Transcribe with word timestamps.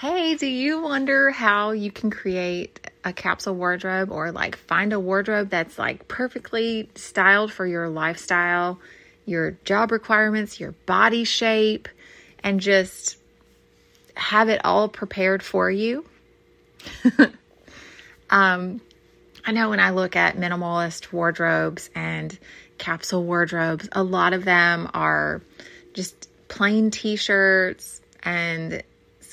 Hey, 0.00 0.34
do 0.34 0.46
you 0.46 0.80
wonder 0.80 1.30
how 1.30 1.72
you 1.72 1.90
can 1.90 2.10
create 2.10 2.90
a 3.04 3.12
capsule 3.12 3.54
wardrobe 3.54 4.10
or 4.10 4.32
like 4.32 4.56
find 4.56 4.94
a 4.94 4.98
wardrobe 4.98 5.50
that's 5.50 5.78
like 5.78 6.08
perfectly 6.08 6.88
styled 6.94 7.52
for 7.52 7.66
your 7.66 7.90
lifestyle, 7.90 8.80
your 9.26 9.50
job 9.66 9.92
requirements, 9.92 10.58
your 10.58 10.72
body 10.86 11.24
shape, 11.24 11.86
and 12.42 12.60
just 12.60 13.18
have 14.14 14.48
it 14.48 14.62
all 14.64 14.88
prepared 14.88 15.42
for 15.42 15.70
you? 15.70 16.06
um, 18.30 18.80
I 19.44 19.52
know 19.52 19.68
when 19.68 19.80
I 19.80 19.90
look 19.90 20.16
at 20.16 20.34
minimalist 20.34 21.12
wardrobes 21.12 21.90
and 21.94 22.38
capsule 22.78 23.22
wardrobes, 23.22 23.86
a 23.92 24.02
lot 24.02 24.32
of 24.32 24.46
them 24.46 24.88
are 24.94 25.42
just 25.92 26.30
plain 26.48 26.90
t 26.90 27.16
shirts 27.16 28.00
and 28.22 28.82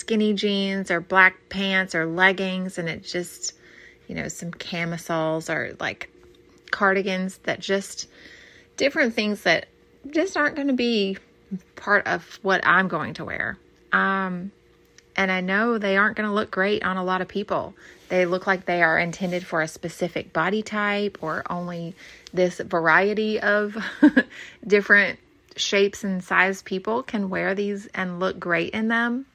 skinny 0.07 0.33
jeans 0.33 0.89
or 0.89 1.01
black 1.01 1.35
pants 1.49 1.93
or 1.93 2.05
leggings 2.05 2.77
and 2.77 2.87
it 2.87 3.03
just 3.03 3.51
you 4.07 4.15
know 4.15 4.29
some 4.29 4.51
camisoles 4.51 5.49
or 5.49 5.75
like 5.81 6.09
cardigans 6.71 7.39
that 7.39 7.59
just 7.59 8.07
different 8.77 9.13
things 9.13 9.41
that 9.41 9.65
just 10.09 10.37
aren't 10.37 10.55
going 10.55 10.69
to 10.69 10.73
be 10.73 11.17
part 11.75 12.07
of 12.07 12.39
what 12.41 12.65
I'm 12.65 12.87
going 12.87 13.15
to 13.15 13.25
wear. 13.25 13.57
Um, 13.91 14.51
and 15.17 15.29
I 15.29 15.41
know 15.41 15.77
they 15.77 15.97
aren't 15.97 16.15
going 16.15 16.29
to 16.29 16.33
look 16.33 16.51
great 16.51 16.83
on 16.83 16.95
a 16.95 17.03
lot 17.03 17.21
of 17.21 17.27
people. 17.27 17.73
They 18.07 18.25
look 18.25 18.47
like 18.47 18.65
they 18.65 18.83
are 18.83 18.97
intended 18.97 19.45
for 19.45 19.61
a 19.61 19.67
specific 19.67 20.31
body 20.31 20.61
type 20.61 21.17
or 21.21 21.43
only 21.49 21.95
this 22.33 22.59
variety 22.59 23.41
of 23.41 23.75
different 24.67 25.19
shapes 25.57 26.05
and 26.05 26.23
size 26.23 26.61
people 26.61 27.03
can 27.03 27.29
wear 27.29 27.55
these 27.55 27.87
and 27.87 28.21
look 28.21 28.39
great 28.39 28.73
in 28.73 28.87
them 28.87 29.25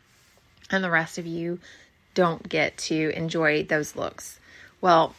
and 0.72 0.82
the 0.82 0.90
rest 0.90 1.18
of 1.18 1.26
you 1.26 1.58
don't 2.14 2.48
get 2.48 2.76
to 2.76 3.10
enjoy 3.16 3.64
those 3.64 3.96
looks. 3.96 4.38
Well, 4.80 5.14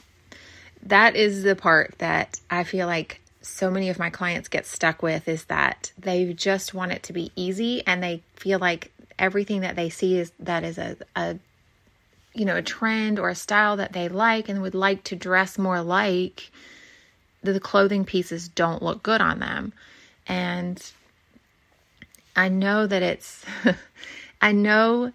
that 0.84 1.16
is 1.16 1.44
the 1.44 1.56
part 1.56 1.96
that 2.00 2.40
I 2.50 2.64
feel 2.64 2.88
like 2.88 3.22
so 3.42 3.70
many 3.70 3.90
of 3.90 4.00
my 4.00 4.10
clients 4.10 4.48
get 4.48 4.66
stuck 4.66 5.02
with 5.04 5.28
is 5.28 5.46
that 5.46 5.92
they 5.98 6.34
just 6.34 6.74
want 6.74 6.92
it 6.92 7.04
to 7.04 7.14
be 7.14 7.32
easy 7.36 7.86
and 7.86 8.02
they 8.02 8.24
feel 8.36 8.58
like 8.60 8.92
everything 9.20 9.62
that 9.62 9.76
they 9.76 9.90
see 9.90 10.18
is 10.18 10.32
that 10.40 10.64
is 10.64 10.78
a, 10.78 10.96
a 11.16 11.38
you 12.34 12.46
know 12.46 12.56
a 12.56 12.62
trend 12.62 13.20
or 13.20 13.30
a 13.30 13.36
style 13.36 13.78
that 13.78 13.94
they 13.94 14.08
like 14.08 14.50
and 14.50 14.62
would 14.62 14.74
like 14.74 15.04
to 15.04 15.16
dress 15.16 15.58
more 15.58 15.82
like 15.82 16.52
the 17.44 17.60
clothing 17.60 18.06
pieces 18.06 18.48
don't 18.48 18.82
look 18.82 19.04
good 19.04 19.22
on 19.22 19.40
them 19.40 19.74
and 20.26 20.92
i 22.36 22.48
know 22.48 22.88
that 22.88 23.04
it's 23.04 23.46
i 24.42 24.52
know 24.52 25.12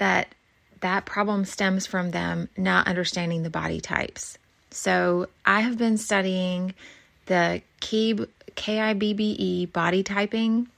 that 0.00 0.34
that 0.80 1.04
problem 1.04 1.44
stems 1.44 1.86
from 1.86 2.10
them 2.10 2.48
not 2.56 2.88
understanding 2.88 3.42
the 3.42 3.50
body 3.50 3.80
types. 3.80 4.38
So 4.70 5.28
I 5.44 5.60
have 5.60 5.76
been 5.76 5.98
studying 5.98 6.74
the 7.26 7.60
KIB, 7.80 8.26
KIBBE 8.56 9.72
body 9.72 10.02
typing 10.02 10.68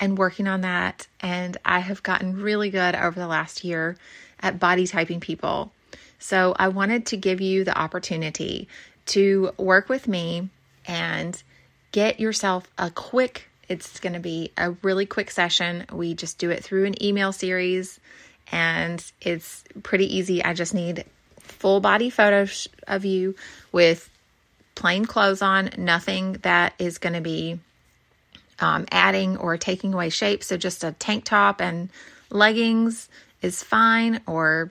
and 0.00 0.18
working 0.18 0.48
on 0.48 0.62
that. 0.62 1.06
And 1.20 1.56
I 1.64 1.78
have 1.78 2.02
gotten 2.02 2.42
really 2.42 2.70
good 2.70 2.96
over 2.96 3.18
the 3.18 3.28
last 3.28 3.62
year 3.62 3.96
at 4.40 4.58
body 4.58 4.86
typing 4.86 5.20
people. 5.20 5.70
So 6.18 6.54
I 6.58 6.68
wanted 6.68 7.06
to 7.06 7.16
give 7.16 7.40
you 7.40 7.62
the 7.62 7.78
opportunity 7.78 8.68
to 9.06 9.52
work 9.58 9.88
with 9.88 10.08
me 10.08 10.48
and 10.86 11.40
get 11.92 12.18
yourself 12.18 12.68
a 12.78 12.90
quick, 12.90 13.48
it's 13.68 14.00
going 14.00 14.14
to 14.14 14.20
be 14.20 14.50
a 14.56 14.72
really 14.82 15.06
quick 15.06 15.30
session. 15.30 15.86
We 15.92 16.14
just 16.14 16.38
do 16.38 16.50
it 16.50 16.64
through 16.64 16.86
an 16.86 17.02
email 17.02 17.32
series 17.32 18.00
and 18.50 19.04
it's 19.20 19.64
pretty 19.82 20.16
easy. 20.16 20.42
I 20.44 20.54
just 20.54 20.74
need 20.74 21.04
full 21.38 21.80
body 21.80 22.10
photos 22.10 22.68
of 22.86 23.04
you 23.04 23.34
with 23.72 24.08
plain 24.74 25.04
clothes 25.04 25.42
on, 25.42 25.70
nothing 25.76 26.34
that 26.42 26.74
is 26.78 26.98
going 26.98 27.12
to 27.12 27.20
be 27.20 27.58
um, 28.60 28.86
adding 28.90 29.36
or 29.36 29.56
taking 29.56 29.94
away 29.94 30.10
shape. 30.10 30.42
So 30.42 30.56
just 30.56 30.84
a 30.84 30.92
tank 30.92 31.24
top 31.24 31.60
and 31.60 31.90
leggings 32.30 33.08
is 33.42 33.62
fine, 33.62 34.20
or 34.26 34.70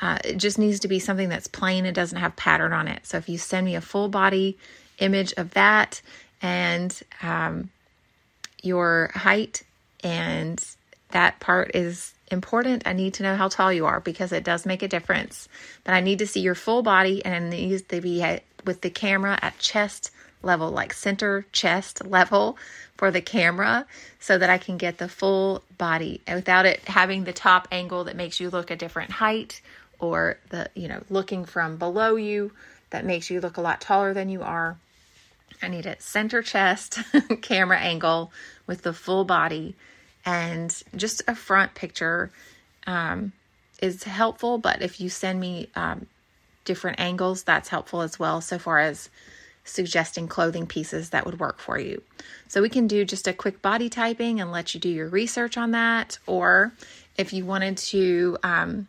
uh, 0.00 0.18
it 0.24 0.36
just 0.36 0.58
needs 0.58 0.80
to 0.80 0.88
be 0.88 0.98
something 0.98 1.28
that's 1.28 1.46
plain. 1.46 1.86
It 1.86 1.94
doesn't 1.94 2.18
have 2.18 2.36
pattern 2.36 2.72
on 2.72 2.88
it. 2.88 3.06
So 3.06 3.18
if 3.18 3.28
you 3.28 3.38
send 3.38 3.64
me 3.64 3.74
a 3.74 3.80
full 3.80 4.08
body 4.08 4.58
image 4.98 5.32
of 5.36 5.50
that 5.52 6.00
and 6.42 6.98
um, 7.22 7.70
your 8.62 9.10
height 9.14 9.62
and 10.02 10.62
that 11.10 11.40
part 11.40 11.74
is 11.74 12.14
important. 12.30 12.82
I 12.86 12.92
need 12.92 13.14
to 13.14 13.22
know 13.22 13.36
how 13.36 13.48
tall 13.48 13.72
you 13.72 13.86
are 13.86 14.00
because 14.00 14.32
it 14.32 14.44
does 14.44 14.66
make 14.66 14.82
a 14.82 14.88
difference. 14.88 15.48
But 15.84 15.94
I 15.94 16.00
need 16.00 16.18
to 16.20 16.26
see 16.26 16.40
your 16.40 16.54
full 16.54 16.82
body 16.82 17.24
and 17.24 17.52
it 17.52 17.56
needs 17.56 17.82
to 17.82 18.00
be 18.00 18.22
at, 18.22 18.42
with 18.64 18.80
the 18.80 18.90
camera 18.90 19.38
at 19.42 19.58
chest 19.58 20.10
level, 20.42 20.70
like 20.70 20.92
center 20.92 21.46
chest 21.52 22.04
level 22.04 22.58
for 22.96 23.10
the 23.10 23.20
camera 23.20 23.86
so 24.20 24.38
that 24.38 24.50
I 24.50 24.58
can 24.58 24.76
get 24.76 24.98
the 24.98 25.08
full 25.08 25.62
body 25.78 26.20
without 26.28 26.66
it 26.66 26.80
having 26.86 27.24
the 27.24 27.32
top 27.32 27.68
angle 27.72 28.04
that 28.04 28.16
makes 28.16 28.40
you 28.40 28.50
look 28.50 28.70
a 28.70 28.76
different 28.76 29.10
height 29.10 29.60
or 29.98 30.38
the, 30.50 30.68
you 30.74 30.88
know, 30.88 31.02
looking 31.08 31.44
from 31.44 31.76
below 31.76 32.16
you 32.16 32.52
that 32.90 33.04
makes 33.04 33.30
you 33.30 33.40
look 33.40 33.56
a 33.56 33.60
lot 33.60 33.80
taller 33.80 34.14
than 34.14 34.28
you 34.28 34.42
are. 34.42 34.76
I 35.62 35.68
need 35.68 35.86
a 35.86 36.00
center 36.00 36.42
chest 36.42 36.98
camera 37.42 37.78
angle 37.78 38.32
with 38.66 38.82
the 38.82 38.92
full 38.92 39.24
body 39.24 39.74
and 40.24 40.82
just 40.96 41.22
a 41.28 41.34
front 41.34 41.74
picture 41.74 42.30
um, 42.86 43.32
is 43.80 44.04
helpful. 44.04 44.58
But 44.58 44.82
if 44.82 45.00
you 45.00 45.08
send 45.08 45.40
me 45.40 45.68
um, 45.74 46.06
different 46.64 47.00
angles, 47.00 47.42
that's 47.42 47.68
helpful 47.68 48.00
as 48.00 48.18
well, 48.18 48.40
so 48.40 48.58
far 48.58 48.78
as 48.78 49.08
suggesting 49.64 50.28
clothing 50.28 50.66
pieces 50.66 51.10
that 51.10 51.24
would 51.24 51.40
work 51.40 51.58
for 51.58 51.78
you. 51.78 52.02
So 52.48 52.60
we 52.60 52.68
can 52.68 52.86
do 52.86 53.04
just 53.04 53.26
a 53.26 53.32
quick 53.32 53.62
body 53.62 53.88
typing 53.88 54.40
and 54.40 54.52
let 54.52 54.74
you 54.74 54.80
do 54.80 54.88
your 54.88 55.08
research 55.08 55.56
on 55.56 55.70
that. 55.70 56.18
Or 56.26 56.72
if 57.16 57.32
you 57.32 57.44
wanted 57.44 57.78
to, 57.78 58.36
um, 58.42 58.88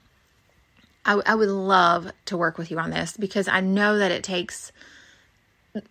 I, 1.05 1.21
I 1.25 1.35
would 1.35 1.49
love 1.49 2.11
to 2.25 2.37
work 2.37 2.57
with 2.57 2.71
you 2.71 2.79
on 2.79 2.89
this 2.89 3.15
because 3.15 3.47
I 3.47 3.61
know 3.61 3.97
that 3.97 4.11
it 4.11 4.23
takes 4.23 4.71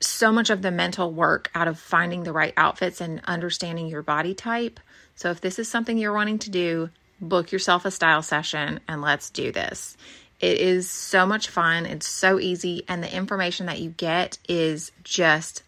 so 0.00 0.33
much 0.33 0.50
of 0.50 0.62
the 0.62 0.71
mental 0.71 1.11
work 1.11 1.50
out 1.55 1.69
of 1.69 1.78
finding 1.78 2.22
the 2.22 2.33
right 2.33 2.55
outfits 2.56 3.00
and 3.00 3.21
understanding 3.25 3.87
your 3.87 4.03
body 4.03 4.34
type. 4.34 4.81
So 5.17 5.31
if 5.31 5.41
this 5.41 5.59
is 5.59 5.69
something 5.69 5.99
you're 5.99 6.12
wanting 6.12 6.39
to 6.41 6.50
do, 6.50 6.91
book 7.21 7.53
yourself 7.53 7.84
a 7.84 7.91
style 7.91 8.23
session 8.23 8.81
and 8.89 9.03
let's 9.03 9.31
do 9.31 9.53
this. 9.53 9.97
It 10.41 10.59
is 10.59 10.91
so 10.91 11.27
much 11.27 11.49
fun. 11.49 11.87
It's 11.87 12.09
so 12.09 12.41
easy. 12.41 12.84
And 12.89 13.03
the 13.03 13.15
information 13.15 13.67
that 13.67 13.81
you 13.81 13.91
get 13.91 14.39
is 14.49 14.93
just, 15.03 15.62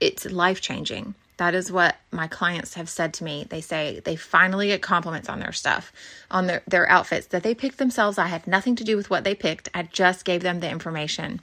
it's 0.00 0.26
life 0.26 0.60
changing. 0.60 1.14
That 1.38 1.54
is 1.54 1.72
what 1.72 1.96
my 2.12 2.26
clients 2.26 2.74
have 2.74 2.90
said 2.90 3.14
to 3.14 3.24
me. 3.24 3.46
They 3.48 3.62
say 3.62 4.00
they 4.00 4.14
finally 4.14 4.68
get 4.68 4.82
compliments 4.82 5.30
on 5.30 5.40
their 5.40 5.52
stuff, 5.52 5.90
on 6.30 6.46
their, 6.46 6.62
their 6.68 6.88
outfits 6.90 7.28
that 7.28 7.42
they 7.42 7.54
picked 7.54 7.78
themselves. 7.78 8.18
I 8.18 8.26
had 8.26 8.46
nothing 8.46 8.76
to 8.76 8.84
do 8.84 8.96
with 8.96 9.08
what 9.08 9.24
they 9.24 9.34
picked. 9.34 9.70
I 9.72 9.84
just 9.84 10.26
gave 10.26 10.42
them 10.42 10.60
the 10.60 10.70
information. 10.70 11.40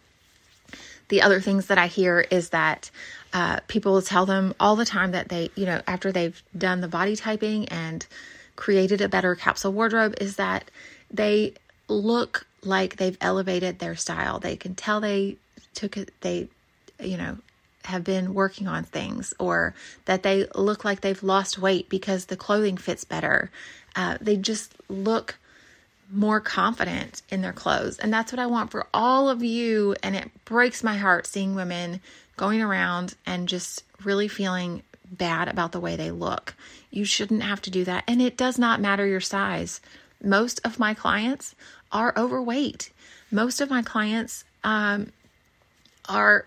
The 1.10 1.22
other 1.22 1.40
things 1.40 1.68
that 1.68 1.78
I 1.78 1.88
hear 1.88 2.26
is 2.32 2.50
that 2.50 2.92
uh, 3.34 3.60
people 3.68 4.02
tell 4.02 4.26
them 4.26 4.54
all 4.60 4.76
the 4.76 4.86
time 4.86 5.12
that 5.12 5.30
they, 5.30 5.50
you 5.56 5.66
know, 5.66 5.82
after 5.88 6.12
they've 6.12 6.42
done 6.58 6.82
the 6.82 6.88
body 6.88 7.16
typing 7.16 7.68
and 7.70 8.06
created 8.56 9.02
a 9.02 9.10
better 9.10 9.36
capsule 9.36 9.72
wardrobe, 9.72 10.16
is 10.20 10.36
that 10.36 10.70
they 11.12 11.54
look 11.88 12.46
like 12.64 12.98
they've 12.98 13.18
elevated 13.22 13.80
their 13.80 13.96
style. 13.96 14.40
They 14.40 14.56
can 14.56 14.76
tell 14.76 15.00
they 15.00 15.38
took 15.74 15.98
it, 15.98 16.14
they, 16.22 16.50
you 17.00 17.18
know, 17.18 17.38
have 17.86 18.04
been 18.04 18.34
working 18.34 18.68
on 18.68 18.84
things 18.84 19.34
or 19.40 19.74
that 20.06 20.24
they 20.24 20.46
look 20.56 20.84
like 20.84 21.02
they've 21.02 21.24
lost 21.24 21.58
weight 21.58 21.88
because 21.88 22.26
the 22.26 22.36
clothing 22.36 22.76
fits 22.76 23.06
better. 23.06 23.50
Uh, 23.96 24.18
they 24.20 24.36
just 24.36 24.74
look 24.90 25.38
more 26.12 26.40
confident 26.40 27.22
in 27.30 27.42
their 27.42 27.54
clothes. 27.54 27.98
And 28.00 28.14
that's 28.14 28.32
what 28.32 28.40
I 28.40 28.48
want 28.48 28.72
for 28.72 28.88
all 28.94 29.30
of 29.30 29.44
you. 29.44 29.96
And 30.02 30.16
it 30.16 30.30
breaks 30.46 30.84
my 30.84 30.98
heart 30.98 31.28
seeing 31.28 31.56
women 31.56 32.02
going 32.38 32.62
around 32.62 33.16
and 33.26 33.48
just 33.48 33.84
really 34.04 34.28
feeling 34.28 34.84
bad 35.12 35.48
about 35.48 35.72
the 35.72 35.80
way 35.80 35.96
they 35.96 36.12
look. 36.12 36.56
You 36.92 37.06
shouldn't 37.06 37.44
have 37.44 37.62
to 37.64 37.70
do 37.70 37.84
that. 37.86 38.04
And 38.08 38.22
it 38.22 38.38
does 38.38 38.58
not 38.58 38.82
matter 38.82 39.06
your 39.06 39.22
size. 39.22 39.82
Most 40.24 40.60
of 40.64 40.80
my 40.80 40.94
clients 40.94 41.56
are 41.92 42.14
overweight. 42.18 42.92
Most 43.32 43.62
of 43.62 43.70
my 43.70 43.82
clients 43.82 44.46
um, 44.64 45.12
are 46.08 46.46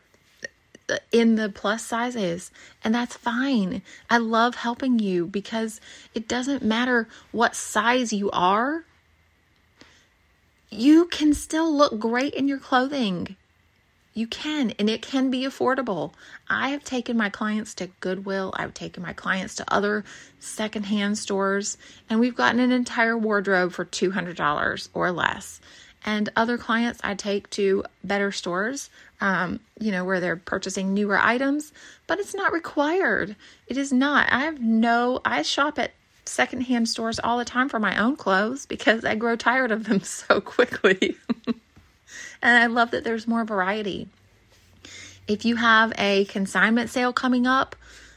in 1.13 1.37
the 1.37 1.49
plus 1.49 1.85
sizes, 1.85 2.51
and 2.83 2.95
that's 2.95 3.17
fine. 3.17 3.83
I 4.09 4.19
love 4.19 4.57
helping 4.57 4.99
you 4.99 5.27
because 5.27 5.81
it 6.15 6.27
doesn't 6.27 6.65
matter 6.65 7.09
what 7.31 7.55
size 7.55 8.13
you 8.13 8.31
are, 8.33 8.85
you 10.71 11.07
can 11.07 11.35
still 11.35 11.75
look 11.77 11.99
great 11.99 12.35
in 12.35 12.49
your 12.49 12.59
clothing. 12.59 13.37
You 14.13 14.27
can, 14.27 14.73
and 14.79 14.91
it 14.91 15.03
can 15.03 15.31
be 15.31 15.43
affordable. 15.43 16.13
I 16.49 16.71
have 16.71 16.83
taken 16.83 17.17
my 17.17 17.29
clients 17.29 17.75
to 17.75 17.91
Goodwill, 18.01 18.53
I've 18.57 18.75
taken 18.75 19.03
my 19.03 19.13
clients 19.13 19.55
to 19.57 19.73
other 19.73 20.05
secondhand 20.41 21.17
stores, 21.19 21.79
and 22.09 22.19
we've 22.19 22.35
gotten 22.35 22.61
an 22.61 22.73
entire 22.73 23.17
wardrobe 23.17 23.73
for 23.73 23.85
$200 23.85 24.89
or 24.95 25.13
less. 25.13 25.61
And 26.05 26.31
other 26.35 26.57
clients 26.57 27.01
I 27.05 27.15
take 27.15 27.51
to 27.51 27.85
better 28.03 28.33
stores, 28.33 28.91
um, 29.21 29.61
you 29.79 29.93
know, 29.93 30.05
where 30.05 30.19
they're 30.19 30.37
purchasing 30.37 30.95
newer 30.95 31.19
items, 31.19 31.73
but 32.07 32.19
it's 32.19 32.35
not 32.35 32.53
required. 32.53 33.37
It 33.67 33.77
is 33.77 33.93
not. 33.93 34.33
I 34.33 34.41
have 34.41 34.61
no, 34.61 35.21
I 35.25 35.43
shop 35.43 35.79
at 35.79 35.93
secondhand 36.25 36.89
stores 36.89 37.19
all 37.19 37.39
the 37.39 37.45
time 37.45 37.69
for 37.69 37.79
my 37.79 37.97
own 37.99 38.17
clothes 38.17 38.67
because 38.67 39.05
I 39.05 39.15
grow 39.15 39.37
tired 39.37 39.73
of 39.73 39.85
them 39.85 40.01
so 40.03 40.41
quickly. 40.41 41.17
and 41.47 41.57
I 42.43 42.67
love 42.67 42.91
that 42.93 43.05
there's 43.05 43.27
more 43.27 43.45
variety. 43.45 44.09
If 45.27 45.45
you 45.45 45.57
have 45.57 45.93
a 45.97 46.25
consignment 46.27 46.91
sale 46.91 47.13
coming 47.13 47.47
up, 47.47 47.77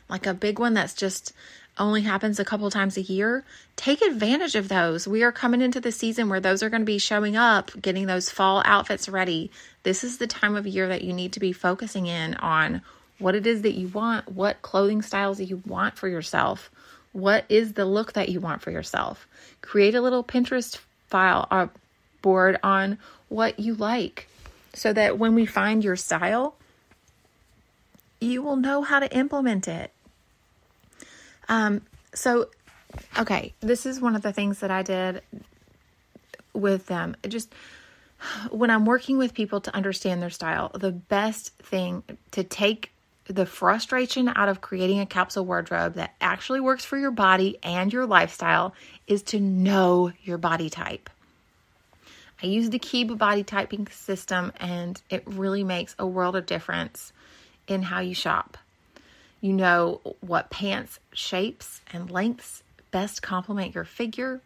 like 0.10 0.26
a 0.26 0.34
big 0.34 0.60
one 0.60 0.74
that's 0.74 0.94
just 0.94 1.34
only 1.78 2.02
happens 2.02 2.40
a 2.40 2.46
couple 2.46 2.70
times 2.70 2.98
a 2.98 3.02
year, 3.02 3.44
take 3.76 4.02
advantage 4.02 4.56
of 4.56 4.68
those. 4.68 5.08
We 5.08 5.24
are 5.24 5.32
coming 5.32 5.62
into 5.62 5.80
the 5.80 5.92
season 5.92 6.30
where 6.30 6.40
those 6.40 6.62
are 6.62 6.70
going 6.70 6.82
to 6.82 6.86
be 6.86 7.00
showing 7.00 7.36
up, 7.36 7.72
getting 7.82 8.06
those 8.06 8.30
fall 8.30 8.62
outfits 8.66 9.10
ready. 9.10 9.52
This 9.84 10.04
is 10.04 10.18
the 10.18 10.28
time 10.28 10.56
of 10.56 10.68
year 10.68 10.88
that 10.88 11.04
you 11.04 11.14
need 11.14 11.34
to 11.34 11.40
be 11.40 11.52
focusing 11.52 12.06
in 12.06 12.36
on 12.36 12.82
what 13.18 13.36
it 13.36 13.48
is 13.48 13.64
that 13.64 13.74
you 13.74 13.88
want, 13.88 14.32
what 14.32 14.62
clothing 14.62 15.02
styles 15.02 15.40
you 15.40 15.62
want 15.66 15.98
for 15.98 16.08
yourself, 16.08 16.70
what 17.14 17.46
is 17.48 17.74
the 17.74 17.86
look 17.86 18.14
that 18.14 18.30
you 18.30 18.40
want 18.40 18.62
for 18.62 18.72
yourself. 18.72 19.28
Create 19.62 19.96
a 19.96 20.02
little 20.02 20.24
Pinterest 20.24 20.80
file 21.08 21.48
or 21.50 21.58
uh, 21.60 21.68
board 22.22 22.60
on 22.64 22.98
what 23.30 23.60
you 23.60 23.76
like 23.76 24.28
so 24.74 24.92
that 24.92 25.20
when 25.20 25.36
we 25.36 25.46
find 25.46 25.84
your 25.84 25.96
style, 25.96 26.56
you 28.20 28.42
will 28.42 28.56
know 28.56 28.82
how 28.82 29.00
to 29.00 29.16
implement 29.16 29.68
it. 29.68 29.92
Um, 31.48 31.82
so, 32.14 32.50
okay, 33.18 33.54
this 33.60 33.86
is 33.86 34.00
one 34.00 34.16
of 34.16 34.22
the 34.22 34.34
things 34.34 34.60
that 34.60 34.72
I 34.72 34.82
did 34.82 35.22
with 36.54 36.88
them. 36.88 37.16
Just 37.28 37.54
when 38.50 38.70
I'm 38.70 38.86
working 38.86 39.18
with 39.18 39.34
people 39.34 39.62
to 39.62 39.76
understand 39.76 40.22
their 40.22 40.30
style, 40.30 40.72
the 40.74 40.92
best 40.92 41.56
thing 41.58 42.04
to 42.32 42.44
take 42.44 42.93
the 43.26 43.46
frustration 43.46 44.32
out 44.36 44.50
of 44.50 44.62
creating 44.62 45.00
a 45.00 45.06
capsule 45.06 45.46
wardrobe 45.46 45.96
that 45.96 46.14
actually 46.20 46.60
works 46.60 46.84
for 46.84 46.98
your 46.98 47.12
body 47.12 47.58
and 47.64 47.94
your 47.94 48.06
lifestyle 48.06 48.74
is 49.08 49.24
to 49.24 49.40
know 49.40 50.12
your 50.24 50.38
body 50.38 50.70
type. 50.70 51.10
I 52.42 52.48
use 52.48 52.70
the 52.70 52.80
Kibbe 52.80 53.18
body 53.18 53.44
typing 53.44 53.88
system 53.88 54.52
and 54.60 55.02
it 55.10 55.24
really 55.26 55.64
makes 55.64 55.96
a 55.98 56.06
world 56.06 56.36
of 56.36 56.46
difference 56.46 57.14
in 57.68 57.82
how 57.82 58.02
you 58.02 58.14
shop. 58.14 58.58
You 59.40 59.54
know 59.54 60.02
what 60.20 60.50
pants 60.50 61.00
shapes 61.14 61.82
and 61.92 62.12
lengths 62.12 62.64
best 62.92 63.22
complement 63.22 63.76
your 63.76 63.86
figure 63.86 64.42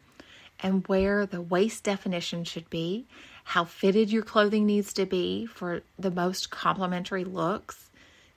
and 0.60 0.88
where 0.88 1.26
the 1.26 1.42
waist 1.42 1.84
definition 1.84 2.44
should 2.44 2.70
be, 2.70 3.06
how 3.44 3.64
fitted 3.64 4.12
your 4.12 4.24
clothing 4.24 4.66
needs 4.66 4.94
to 4.94 5.06
be 5.06 5.46
for 5.46 5.82
the 6.00 6.12
most 6.12 6.50
complementary 6.50 7.24
looks. 7.24 7.87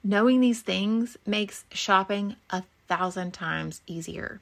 Knowing 0.03 0.41
these 0.41 0.63
things 0.63 1.17
makes 1.27 1.65
shopping 1.73 2.37
a 2.51 2.63
thousand 2.89 3.33
times 3.33 3.83
easier. 3.87 4.41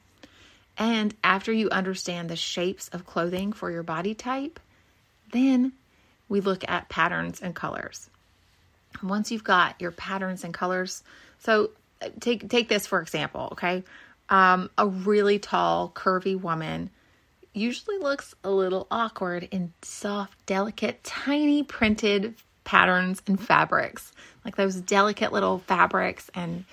And 0.76 1.14
after 1.24 1.52
you 1.52 1.68
understand 1.70 2.28
the 2.28 2.36
shapes 2.36 2.88
of 2.88 3.04
clothing 3.04 3.52
for 3.52 3.70
your 3.70 3.82
body 3.82 4.14
type, 4.14 4.60
then 5.32 5.72
we 6.28 6.40
look 6.40 6.68
at 6.68 6.88
patterns 6.88 7.40
and 7.40 7.54
colors. 7.54 8.08
Once 9.02 9.30
you've 9.30 9.44
got 9.44 9.80
your 9.80 9.90
patterns 9.90 10.44
and 10.44 10.54
colors, 10.54 11.02
so 11.40 11.70
take 12.20 12.48
take 12.48 12.68
this 12.68 12.86
for 12.86 13.00
example, 13.00 13.48
okay? 13.52 13.82
Um, 14.28 14.70
a 14.78 14.86
really 14.86 15.38
tall, 15.38 15.90
curvy 15.94 16.40
woman 16.40 16.90
usually 17.52 17.98
looks 17.98 18.34
a 18.44 18.50
little 18.50 18.86
awkward 18.90 19.48
in 19.50 19.72
soft, 19.82 20.46
delicate, 20.46 21.02
tiny 21.02 21.62
printed 21.62 22.34
patterns 22.68 23.22
and 23.26 23.40
fabrics, 23.40 24.12
like 24.44 24.56
those 24.56 24.76
delicate 24.76 25.32
little 25.32 25.58
fabrics 25.60 26.30
and 26.34 26.66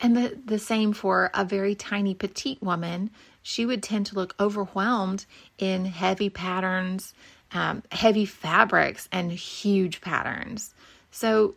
and 0.00 0.14
the, 0.14 0.38
the 0.44 0.58
same 0.58 0.92
for 0.92 1.30
a 1.32 1.46
very 1.46 1.74
tiny 1.74 2.14
petite 2.14 2.62
woman. 2.62 3.08
She 3.42 3.64
would 3.64 3.82
tend 3.82 4.06
to 4.06 4.16
look 4.16 4.34
overwhelmed 4.38 5.24
in 5.56 5.86
heavy 5.86 6.28
patterns 6.28 7.14
um, 7.54 7.82
heavy 7.90 8.26
fabrics 8.26 9.08
and 9.12 9.32
huge 9.32 10.00
patterns. 10.00 10.74
So 11.12 11.54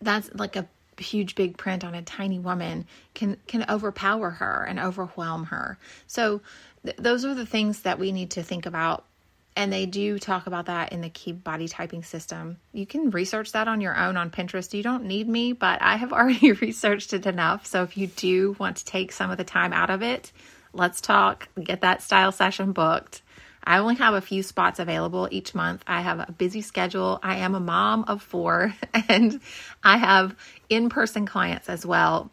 that's 0.00 0.32
like 0.34 0.56
a 0.56 0.66
huge 0.98 1.34
big 1.34 1.56
print 1.56 1.84
on 1.84 1.94
a 1.94 2.02
tiny 2.02 2.38
woman 2.38 2.86
can 3.14 3.36
can 3.46 3.64
overpower 3.68 4.30
her 4.30 4.64
and 4.68 4.80
overwhelm 4.80 5.44
her. 5.44 5.78
So 6.06 6.40
th- 6.84 6.96
those 6.96 7.24
are 7.24 7.34
the 7.34 7.46
things 7.46 7.82
that 7.82 7.98
we 7.98 8.10
need 8.10 8.30
to 8.32 8.42
think 8.42 8.64
about 8.64 9.04
and 9.56 9.72
they 9.72 9.86
do 9.86 10.18
talk 10.18 10.46
about 10.46 10.66
that 10.66 10.92
in 10.92 11.00
the 11.00 11.10
Kibbe 11.10 11.42
body 11.42 11.68
typing 11.68 12.02
system. 12.02 12.58
You 12.72 12.86
can 12.86 13.10
research 13.10 13.52
that 13.52 13.68
on 13.68 13.80
your 13.80 13.96
own 13.96 14.16
on 14.16 14.30
Pinterest. 14.30 14.74
You 14.74 14.82
don't 14.82 15.04
need 15.04 15.28
me, 15.28 15.52
but 15.52 15.80
I 15.80 15.96
have 15.96 16.12
already 16.12 16.52
researched 16.52 17.12
it 17.12 17.26
enough. 17.26 17.66
So 17.66 17.82
if 17.82 17.96
you 17.96 18.08
do 18.08 18.56
want 18.58 18.78
to 18.78 18.84
take 18.84 19.12
some 19.12 19.30
of 19.30 19.38
the 19.38 19.44
time 19.44 19.72
out 19.72 19.90
of 19.90 20.02
it, 20.02 20.32
let's 20.72 21.00
talk, 21.00 21.48
get 21.62 21.82
that 21.82 22.02
style 22.02 22.32
session 22.32 22.72
booked. 22.72 23.22
I 23.62 23.78
only 23.78 23.94
have 23.94 24.12
a 24.12 24.20
few 24.20 24.42
spots 24.42 24.78
available 24.78 25.28
each 25.30 25.54
month. 25.54 25.84
I 25.86 26.02
have 26.02 26.18
a 26.18 26.32
busy 26.32 26.60
schedule. 26.60 27.18
I 27.22 27.36
am 27.36 27.54
a 27.54 27.60
mom 27.60 28.04
of 28.08 28.22
four 28.22 28.74
and 29.08 29.40
I 29.82 29.96
have 29.96 30.34
in 30.68 30.90
person 30.90 31.26
clients 31.26 31.68
as 31.68 31.86
well. 31.86 32.30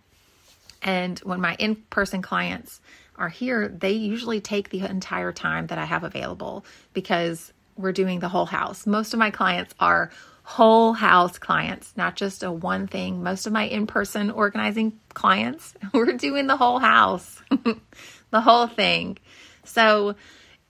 And 0.81 1.19
when 1.19 1.39
my 1.39 1.55
in 1.55 1.75
person 1.75 2.21
clients 2.21 2.81
are 3.17 3.29
here, 3.29 3.67
they 3.67 3.91
usually 3.91 4.41
take 4.41 4.69
the 4.69 4.81
entire 4.81 5.31
time 5.31 5.67
that 5.67 5.77
I 5.77 5.85
have 5.85 6.03
available 6.03 6.65
because 6.93 7.53
we're 7.77 7.91
doing 7.91 8.19
the 8.19 8.29
whole 8.29 8.45
house. 8.45 8.85
Most 8.85 9.13
of 9.13 9.19
my 9.19 9.31
clients 9.31 9.73
are 9.79 10.11
whole 10.43 10.93
house 10.93 11.37
clients, 11.37 11.93
not 11.95 12.15
just 12.15 12.43
a 12.43 12.51
one 12.51 12.87
thing. 12.87 13.23
Most 13.23 13.47
of 13.47 13.53
my 13.53 13.63
in 13.63 13.87
person 13.87 14.31
organizing 14.31 14.99
clients, 15.13 15.73
we're 15.93 16.13
doing 16.13 16.47
the 16.47 16.57
whole 16.57 16.79
house, 16.79 17.41
the 18.31 18.41
whole 18.41 18.67
thing. 18.67 19.17
So, 19.63 20.15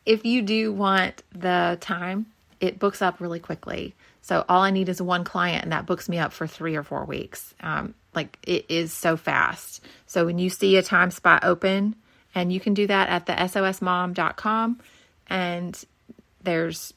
if 0.03 0.25
you 0.25 0.41
do 0.41 0.73
want 0.73 1.21
the 1.31 1.77
time, 1.79 2.25
it 2.59 2.79
books 2.79 3.01
up 3.01 3.19
really 3.19 3.39
quickly. 3.39 3.93
So 4.21 4.45
all 4.47 4.61
I 4.61 4.71
need 4.71 4.89
is 4.89 5.01
one 5.01 5.23
client, 5.23 5.63
and 5.63 5.71
that 5.71 5.85
books 5.85 6.07
me 6.07 6.17
up 6.17 6.31
for 6.31 6.47
three 6.47 6.75
or 6.75 6.83
four 6.83 7.05
weeks. 7.05 7.53
Um, 7.59 7.95
like 8.13 8.37
it 8.43 8.65
is 8.69 8.93
so 8.93 9.17
fast. 9.17 9.83
So 10.05 10.25
when 10.25 10.37
you 10.37 10.49
see 10.49 10.77
a 10.77 10.83
time 10.83 11.11
spot 11.11 11.43
open, 11.43 11.95
and 12.33 12.51
you 12.51 12.59
can 12.59 12.73
do 12.73 12.87
that 12.87 13.09
at 13.09 13.25
the 13.25 13.33
sosmom.com, 13.33 14.79
and 15.27 15.85
there's 16.43 16.93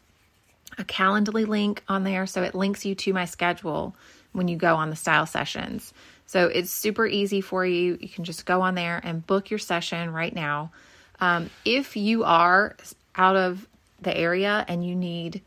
a 0.79 0.85
Calendly 0.85 1.47
link 1.47 1.83
on 1.89 2.05
there, 2.05 2.27
so 2.27 2.43
it 2.43 2.55
links 2.55 2.85
you 2.85 2.95
to 2.95 3.13
my 3.13 3.25
schedule 3.25 3.95
when 4.33 4.49
you 4.49 4.57
go 4.57 4.75
on 4.77 4.91
the 4.91 4.97
style 4.97 5.27
sessions. 5.27 5.93
So 6.27 6.47
it's 6.47 6.71
super 6.71 7.07
easy 7.07 7.41
for 7.41 7.65
you. 7.65 7.99
You 8.01 8.09
can 8.09 8.25
just 8.25 8.47
go 8.47 8.63
on 8.63 8.75
there 8.75 9.01
and 9.03 9.27
book 9.27 9.51
your 9.51 9.59
session 9.59 10.13
right 10.13 10.35
now. 10.35 10.73
Um, 11.21 11.51
if 11.65 11.97
you 11.97 12.25
are 12.25 12.77
out 13.15 13.37
of 13.37 13.67
the 14.01 14.17
area 14.17 14.65
and 14.67 14.85
you 14.85 14.97
need 14.97 15.43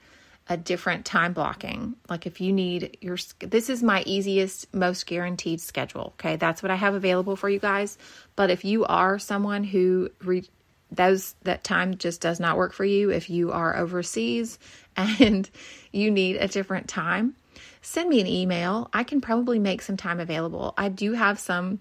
a 0.49 0.57
different 0.57 1.05
time 1.05 1.33
blocking, 1.33 1.95
like 2.09 2.25
if 2.25 2.39
you 2.39 2.53
need 2.53 2.97
your, 3.01 3.17
this 3.39 3.69
is 3.69 3.83
my 3.83 4.03
easiest, 4.05 4.73
most 4.73 5.05
guaranteed 5.05 5.59
schedule. 5.59 6.13
Okay. 6.19 6.37
That's 6.37 6.63
what 6.63 6.71
I 6.71 6.75
have 6.75 6.95
available 6.95 7.35
for 7.35 7.49
you 7.49 7.59
guys. 7.59 7.97
But 8.35 8.49
if 8.49 8.63
you 8.63 8.85
are 8.85 9.19
someone 9.19 9.63
who 9.63 10.09
re, 10.23 10.43
those 10.91 11.35
that 11.43 11.63
time 11.63 11.97
just 11.97 12.21
does 12.21 12.39
not 12.39 12.57
work 12.57 12.73
for 12.73 12.85
you 12.85 13.09
if 13.11 13.29
you 13.29 13.51
are 13.51 13.75
overseas 13.75 14.57
and 14.97 15.49
you 15.91 16.09
need 16.11 16.37
a 16.37 16.47
different 16.47 16.87
time 16.87 17.35
send 17.81 18.09
me 18.09 18.21
an 18.21 18.27
email 18.27 18.89
i 18.93 19.03
can 19.03 19.19
probably 19.19 19.59
make 19.59 19.81
some 19.81 19.97
time 19.97 20.19
available 20.19 20.73
i 20.77 20.87
do 20.87 21.11
have 21.11 21.39
some 21.39 21.79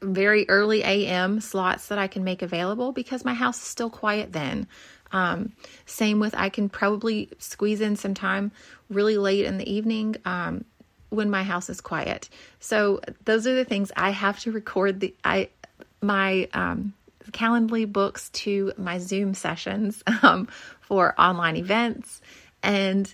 very 0.00 0.48
early 0.48 0.84
AM 0.84 1.40
slots 1.40 1.88
that 1.88 1.98
I 1.98 2.06
can 2.06 2.22
make 2.22 2.42
available 2.42 2.92
because 2.92 3.24
my 3.24 3.34
house 3.34 3.56
is 3.56 3.64
still 3.64 3.90
quiet 3.90 4.32
then. 4.32 4.68
Um, 5.12 5.52
same 5.86 6.20
with 6.20 6.34
I 6.36 6.48
can 6.48 6.68
probably 6.68 7.30
squeeze 7.38 7.80
in 7.80 7.96
some 7.96 8.14
time 8.14 8.52
really 8.90 9.16
late 9.16 9.44
in 9.44 9.58
the 9.58 9.70
evening 9.70 10.16
um, 10.24 10.64
when 11.10 11.30
my 11.30 11.42
house 11.42 11.70
is 11.70 11.80
quiet. 11.80 12.28
So 12.60 13.00
those 13.24 13.46
are 13.46 13.54
the 13.54 13.64
things 13.64 13.92
I 13.96 14.10
have 14.10 14.38
to 14.40 14.52
record 14.52 15.00
the 15.00 15.14
I 15.24 15.48
my 16.00 16.48
um, 16.52 16.94
Calendly 17.30 17.90
books 17.90 18.30
to 18.30 18.72
my 18.78 18.98
Zoom 18.98 19.34
sessions 19.34 20.02
um, 20.22 20.48
for 20.80 21.14
online 21.20 21.56
events 21.56 22.22
and 22.62 23.12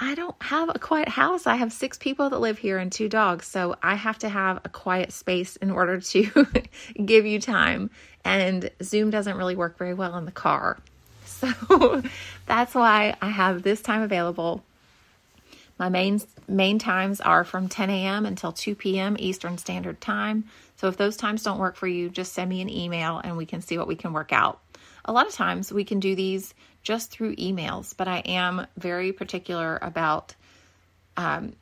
I 0.00 0.14
don't 0.14 0.40
have 0.40 0.70
a 0.72 0.78
quiet 0.78 1.08
house. 1.08 1.46
I 1.48 1.56
have 1.56 1.72
six 1.72 1.98
people 1.98 2.30
that 2.30 2.38
live 2.38 2.56
here 2.58 2.78
and 2.78 2.90
two 2.90 3.08
dogs. 3.08 3.48
So 3.48 3.74
I 3.82 3.96
have 3.96 4.18
to 4.18 4.28
have 4.28 4.60
a 4.64 4.68
quiet 4.68 5.12
space 5.12 5.56
in 5.56 5.72
order 5.72 6.00
to 6.00 6.46
give 7.04 7.26
you 7.26 7.40
time. 7.40 7.90
And 8.24 8.70
Zoom 8.80 9.10
doesn't 9.10 9.36
really 9.36 9.56
work 9.56 9.76
very 9.76 9.94
well 9.94 10.16
in 10.16 10.24
the 10.24 10.30
car. 10.30 10.78
So 11.38 12.02
that's 12.46 12.74
why 12.74 13.16
I 13.20 13.28
have 13.28 13.62
this 13.62 13.80
time 13.80 14.02
available. 14.02 14.64
My 15.78 15.88
main 15.88 16.20
main 16.48 16.78
times 16.78 17.20
are 17.20 17.44
from 17.44 17.68
10 17.68 17.90
a.m. 17.90 18.26
until 18.26 18.52
2 18.52 18.74
p.m. 18.74 19.16
Eastern 19.18 19.58
Standard 19.58 20.00
Time. 20.00 20.44
So 20.76 20.88
if 20.88 20.96
those 20.96 21.16
times 21.16 21.42
don't 21.42 21.58
work 21.58 21.76
for 21.76 21.86
you, 21.86 22.08
just 22.08 22.32
send 22.32 22.50
me 22.50 22.60
an 22.60 22.68
email 22.68 23.18
and 23.18 23.36
we 23.36 23.46
can 23.46 23.62
see 23.62 23.78
what 23.78 23.86
we 23.86 23.96
can 23.96 24.12
work 24.12 24.32
out. 24.32 24.60
A 25.04 25.12
lot 25.12 25.26
of 25.26 25.32
times 25.32 25.72
we 25.72 25.84
can 25.84 26.00
do 26.00 26.14
these 26.14 26.54
just 26.82 27.10
through 27.10 27.36
emails, 27.36 27.96
but 27.96 28.08
I 28.08 28.18
am 28.18 28.66
very 28.76 29.12
particular 29.12 29.78
about 29.80 30.34
um, 31.16 31.54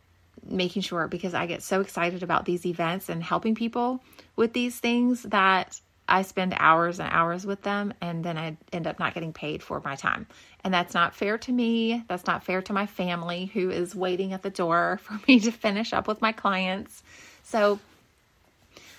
making 0.48 0.82
sure 0.82 1.08
because 1.08 1.34
I 1.34 1.46
get 1.46 1.62
so 1.62 1.80
excited 1.80 2.22
about 2.22 2.44
these 2.44 2.66
events 2.66 3.08
and 3.08 3.22
helping 3.22 3.54
people 3.54 4.02
with 4.34 4.52
these 4.52 4.78
things 4.78 5.22
that 5.24 5.80
I 6.08 6.22
spend 6.22 6.54
hours 6.56 7.00
and 7.00 7.08
hours 7.12 7.44
with 7.44 7.62
them 7.62 7.92
and 8.00 8.24
then 8.24 8.38
I 8.38 8.56
end 8.72 8.86
up 8.86 8.98
not 8.98 9.14
getting 9.14 9.32
paid 9.32 9.62
for 9.62 9.80
my 9.84 9.96
time. 9.96 10.26
And 10.62 10.72
that's 10.72 10.94
not 10.94 11.14
fair 11.14 11.38
to 11.38 11.52
me. 11.52 12.04
That's 12.08 12.26
not 12.26 12.44
fair 12.44 12.62
to 12.62 12.72
my 12.72 12.86
family 12.86 13.46
who 13.46 13.70
is 13.70 13.94
waiting 13.94 14.32
at 14.32 14.42
the 14.42 14.50
door 14.50 15.00
for 15.02 15.18
me 15.26 15.40
to 15.40 15.50
finish 15.50 15.92
up 15.92 16.06
with 16.06 16.20
my 16.20 16.32
clients. 16.32 17.02
So 17.44 17.80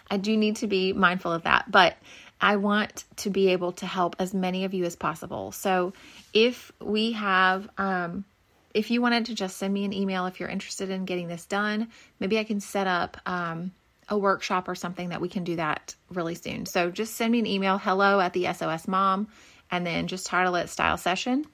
I 0.10 0.18
do 0.18 0.36
need 0.36 0.58
to 0.58 0.68
be 0.68 0.94
mindful 0.94 1.32
of 1.32 1.44
that. 1.44 1.70
But 1.70 1.98
I 2.40 2.58
want 2.58 3.06
to 3.18 3.30
be 3.30 3.50
able 3.50 3.72
to 3.74 3.86
help 3.86 4.16
as 4.20 4.34
many 4.34 4.64
of 4.64 4.74
you 4.74 4.86
as 4.86 4.96
possible. 4.96 5.52
So 5.52 5.94
if 6.34 6.72
we 6.80 7.14
have, 7.14 7.68
um, 7.78 8.26
if 8.74 8.92
you 8.92 9.02
wanted 9.02 9.26
to 9.26 9.36
just 9.36 9.58
send 9.58 9.74
me 9.74 9.86
an 9.86 9.94
email 9.94 10.28
if 10.28 10.40
you're 10.40 10.50
interested 10.50 10.90
in 10.90 11.06
getting 11.06 11.28
this 11.28 11.46
done, 11.46 11.88
maybe 12.20 12.38
I 12.38 12.44
can 12.44 12.60
set 12.60 12.86
up 12.86 13.18
um, 13.26 13.72
a 14.10 14.18
workshop 14.18 14.68
or 14.68 14.76
something 14.76 15.10
that 15.10 15.22
we 15.22 15.30
can 15.30 15.44
do 15.44 15.58
that 15.58 15.96
really 16.10 16.36
soon. 16.36 16.66
So 16.66 16.90
just 16.90 17.16
send 17.16 17.32
me 17.32 17.40
an 17.40 17.46
email, 17.46 17.78
hello 17.78 18.20
at 18.20 18.34
the 18.34 18.52
SOS 18.54 18.88
mom, 18.88 19.28
and 19.70 19.86
then 19.86 20.08
just 20.08 20.26
title 20.26 20.56
it 20.56 20.70
style 20.70 20.98
session, 20.98 21.46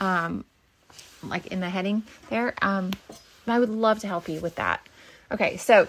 um, 0.00 0.44
like 1.22 1.48
in 1.48 1.60
the 1.60 1.70
heading 1.70 2.02
there. 2.28 2.54
Um, 2.60 2.90
I 3.46 3.58
would 3.58 3.70
love 3.70 4.00
to 4.00 4.06
help 4.06 4.28
you 4.28 4.40
with 4.40 4.56
that. 4.56 4.86
Okay, 5.30 5.56
so 5.56 5.88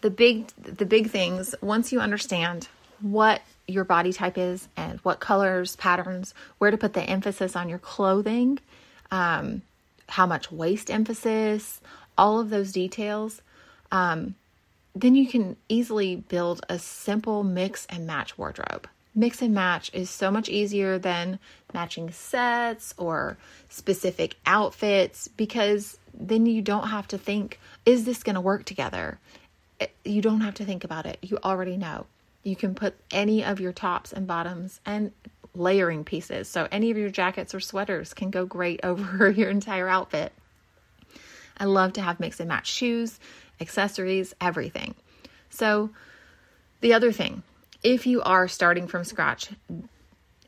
the 0.00 0.10
big 0.10 0.48
the 0.58 0.86
big 0.86 1.10
things 1.10 1.54
once 1.60 1.92
you 1.92 2.00
understand 2.00 2.68
what 3.00 3.42
your 3.66 3.84
body 3.84 4.12
type 4.12 4.36
is 4.36 4.68
and 4.76 4.98
what 5.00 5.20
colors, 5.20 5.76
patterns, 5.76 6.34
where 6.58 6.70
to 6.70 6.76
put 6.76 6.92
the 6.92 7.02
emphasis 7.02 7.56
on 7.56 7.68
your 7.68 7.78
clothing, 7.78 8.58
um, 9.10 9.62
how 10.08 10.26
much 10.26 10.50
waist 10.50 10.90
emphasis, 10.90 11.80
all 12.18 12.40
of 12.40 12.50
those 12.50 12.72
details. 12.72 13.40
Um, 13.92 14.34
then 15.00 15.14
you 15.14 15.26
can 15.28 15.56
easily 15.68 16.16
build 16.16 16.64
a 16.68 16.78
simple 16.78 17.42
mix 17.42 17.86
and 17.86 18.06
match 18.06 18.36
wardrobe. 18.36 18.88
Mix 19.14 19.42
and 19.42 19.52
match 19.52 19.90
is 19.92 20.08
so 20.08 20.30
much 20.30 20.48
easier 20.48 20.98
than 20.98 21.38
matching 21.74 22.10
sets 22.10 22.94
or 22.96 23.36
specific 23.68 24.36
outfits 24.46 25.26
because 25.28 25.98
then 26.14 26.46
you 26.46 26.62
don't 26.62 26.88
have 26.88 27.08
to 27.08 27.18
think, 27.18 27.58
is 27.84 28.04
this 28.04 28.22
going 28.22 28.34
to 28.34 28.40
work 28.40 28.64
together? 28.64 29.18
Eh, 29.80 29.86
you 30.04 30.22
don't 30.22 30.42
have 30.42 30.54
to 30.54 30.64
think 30.64 30.84
about 30.84 31.06
it. 31.06 31.18
You 31.22 31.38
already 31.42 31.76
know. 31.76 32.06
You 32.42 32.56
can 32.56 32.74
put 32.74 32.94
any 33.10 33.44
of 33.44 33.60
your 33.60 33.72
tops 33.72 34.12
and 34.12 34.26
bottoms 34.26 34.80
and 34.86 35.12
layering 35.54 36.04
pieces. 36.04 36.48
So 36.48 36.68
any 36.70 36.90
of 36.90 36.96
your 36.96 37.10
jackets 37.10 37.54
or 37.54 37.60
sweaters 37.60 38.14
can 38.14 38.30
go 38.30 38.46
great 38.46 38.80
over 38.84 39.30
your 39.30 39.50
entire 39.50 39.88
outfit. 39.88 40.32
I 41.60 41.64
love 41.64 41.92
to 41.92 42.02
have 42.02 42.18
mix 42.18 42.40
and 42.40 42.48
match 42.48 42.66
shoes 42.66 43.20
accessories, 43.60 44.34
everything. 44.40 44.94
So, 45.50 45.90
the 46.80 46.94
other 46.94 47.12
thing, 47.12 47.42
if 47.82 48.06
you 48.06 48.22
are 48.22 48.48
starting 48.48 48.86
from 48.86 49.04
scratch 49.04 49.50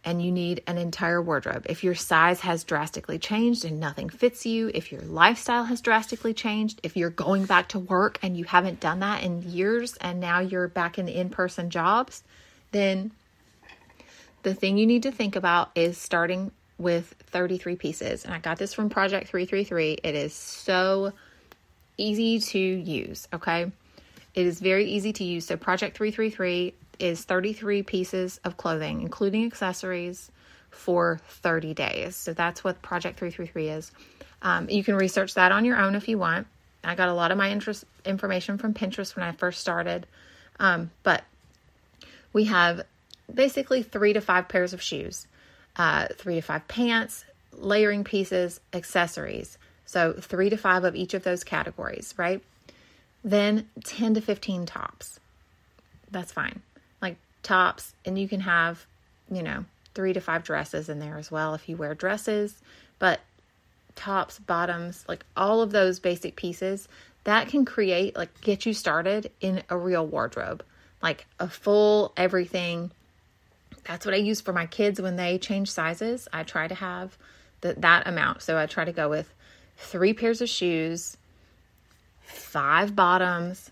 and 0.05 0.23
you 0.23 0.33
need 0.33 0.63
an 0.67 0.79
entire 0.79 1.21
wardrobe, 1.21 1.67
if 1.69 1.85
your 1.85 1.95
size 1.95 2.41
has 2.41 2.65
drastically 2.65 3.19
changed 3.19 3.65
and 3.65 3.79
nothing 3.79 4.09
fits 4.09 4.47
you, 4.47 4.71
if 4.75 4.91
your 4.91 5.03
lifestyle 5.03 5.65
has 5.65 5.81
drastically 5.81 6.33
changed, 6.33 6.81
if 6.83 6.97
you're 6.97 7.11
going 7.11 7.45
back 7.45 7.69
to 7.69 7.79
work 7.79 8.19
and 8.23 8.37
you 8.37 8.45
haven't 8.45 8.81
done 8.81 9.01
that 9.01 9.23
in 9.23 9.43
years 9.43 9.97
and 9.97 10.19
now 10.19 10.41
you're 10.41 10.69
back 10.69 10.99
in 10.99 11.07
the 11.07 11.15
in 11.15 11.29
person 11.29 11.69
jobs, 11.69 12.23
then 12.71 13.13
the 14.43 14.55
thing 14.55 14.79
you 14.79 14.87
need 14.87 15.03
to 15.03 15.13
think 15.13 15.37
about 15.37 15.71
is 15.75 15.99
starting 15.99 16.51
with 16.83 17.15
33 17.27 17.77
pieces. 17.77 18.25
And 18.25 18.35
I 18.35 18.39
got 18.39 18.59
this 18.59 18.75
from 18.75 18.91
Project 18.91 19.29
333. 19.29 19.99
It 20.03 20.15
is 20.15 20.35
so 20.35 21.13
easy 21.97 22.41
to 22.41 22.59
use, 22.59 23.29
okay? 23.33 23.71
It 24.35 24.47
is 24.47 24.61
very 24.61 24.87
easy 24.87 25.13
to 25.15 25.25
use. 25.25 25.47
So, 25.47 25.57
Project 25.57 25.97
333 25.97 26.75
is 26.99 27.25
33 27.25 27.83
pieces 27.83 28.41
of 28.45 28.57
clothing, 28.57 29.03
including 29.03 29.45
accessories, 29.45 30.31
for 30.71 31.21
30 31.29 31.75
days. 31.75 32.17
So, 32.17 32.33
that's 32.33 32.65
what 32.65 32.83
Project 32.83 33.19
333 33.19 33.69
is. 33.69 33.93
Um, 34.43 34.69
you 34.69 34.83
can 34.83 34.97
research 34.97 35.35
that 35.35 35.53
on 35.53 35.65
your 35.65 35.79
own 35.79 35.95
if 35.95 36.09
you 36.09 36.19
want. 36.19 36.47
I 36.85 36.95
got 36.95 37.09
a 37.09 37.15
lot 37.15 37.31
of 37.31 37.39
my 37.39 37.51
interest 37.51 37.85
information 38.05 38.59
from 38.59 38.75
Pinterest 38.75 39.15
when 39.15 39.25
I 39.25 39.33
first 39.33 39.61
started. 39.61 40.07
Um, 40.59 40.91
but 41.03 41.23
we 42.33 42.45
have 42.45 42.83
basically 43.33 43.83
three 43.83 44.13
to 44.13 44.21
five 44.21 44.49
pairs 44.49 44.73
of 44.73 44.83
shoes, 44.83 45.27
uh, 45.77 46.09
three 46.15 46.37
to 46.37 46.41
five 46.41 46.67
pants, 46.69 47.25
layering 47.53 48.05
pieces, 48.05 48.61
accessories. 48.73 49.59
So, 49.85 50.15
three 50.15 50.49
to 50.51 50.57
five 50.57 50.85
of 50.85 50.97
each 50.97 51.15
of 51.15 51.23
those 51.23 51.45
categories, 51.45 52.15
right? 52.17 52.43
Then 53.25 53.69
10 53.85 54.15
to 54.15 54.21
15 54.21 54.67
tops. 54.67 55.21
That's 56.11 56.33
fine. 56.33 56.63
Like 57.01 57.17
tops, 57.43 57.95
and 58.05 58.19
you 58.19 58.29
can 58.29 58.41
have, 58.41 58.87
you 59.31 59.43
know, 59.43 59.65
three 59.95 60.13
to 60.13 60.21
five 60.21 60.45
dresses 60.45 60.89
in 60.89 60.99
there 60.99 61.19
as 61.19 61.31
well 61.31 61.55
if 61.55 61.69
you 61.69 61.77
wear 61.77 61.95
dresses. 61.95 62.61
But 62.99 63.21
tops, 63.95 64.39
bottoms, 64.39 65.05
like 65.09 65.25
all 65.37 65.63
of 65.63 65.73
those 65.73 66.01
basic 66.01 66.37
pieces, 66.37 66.89
that 67.25 67.49
can 67.49 67.65
create, 67.65 68.17
like, 68.17 68.41
get 68.41 68.67
you 68.67 68.75
started 68.75 69.31
in 69.41 69.63
a 69.69 69.77
real 69.77 70.07
wardrobe, 70.07 70.65
like 71.03 71.27
a 71.39 71.49
full 71.49 72.13
everything. 72.17 72.91
That's 73.87 74.07
what 74.07 74.15
I 74.15 74.19
use 74.19 74.41
for 74.41 74.53
my 74.53 74.67
kids 74.67 75.01
when 75.01 75.17
they 75.17 75.39
change 75.39 75.71
sizes. 75.71 76.29
I 76.33 76.43
try 76.43 76.69
to 76.69 76.75
have 76.75 77.17
the, 77.61 77.75
that 77.79 78.07
amount. 78.07 78.43
So 78.43 78.57
I 78.57 78.67
try 78.67 78.85
to 78.85 78.93
go 78.93 79.09
with 79.09 79.33
three 79.77 80.13
pairs 80.13 80.41
of 80.41 80.49
shoes, 80.49 81.17
five 82.23 82.95
bottoms, 82.95 83.71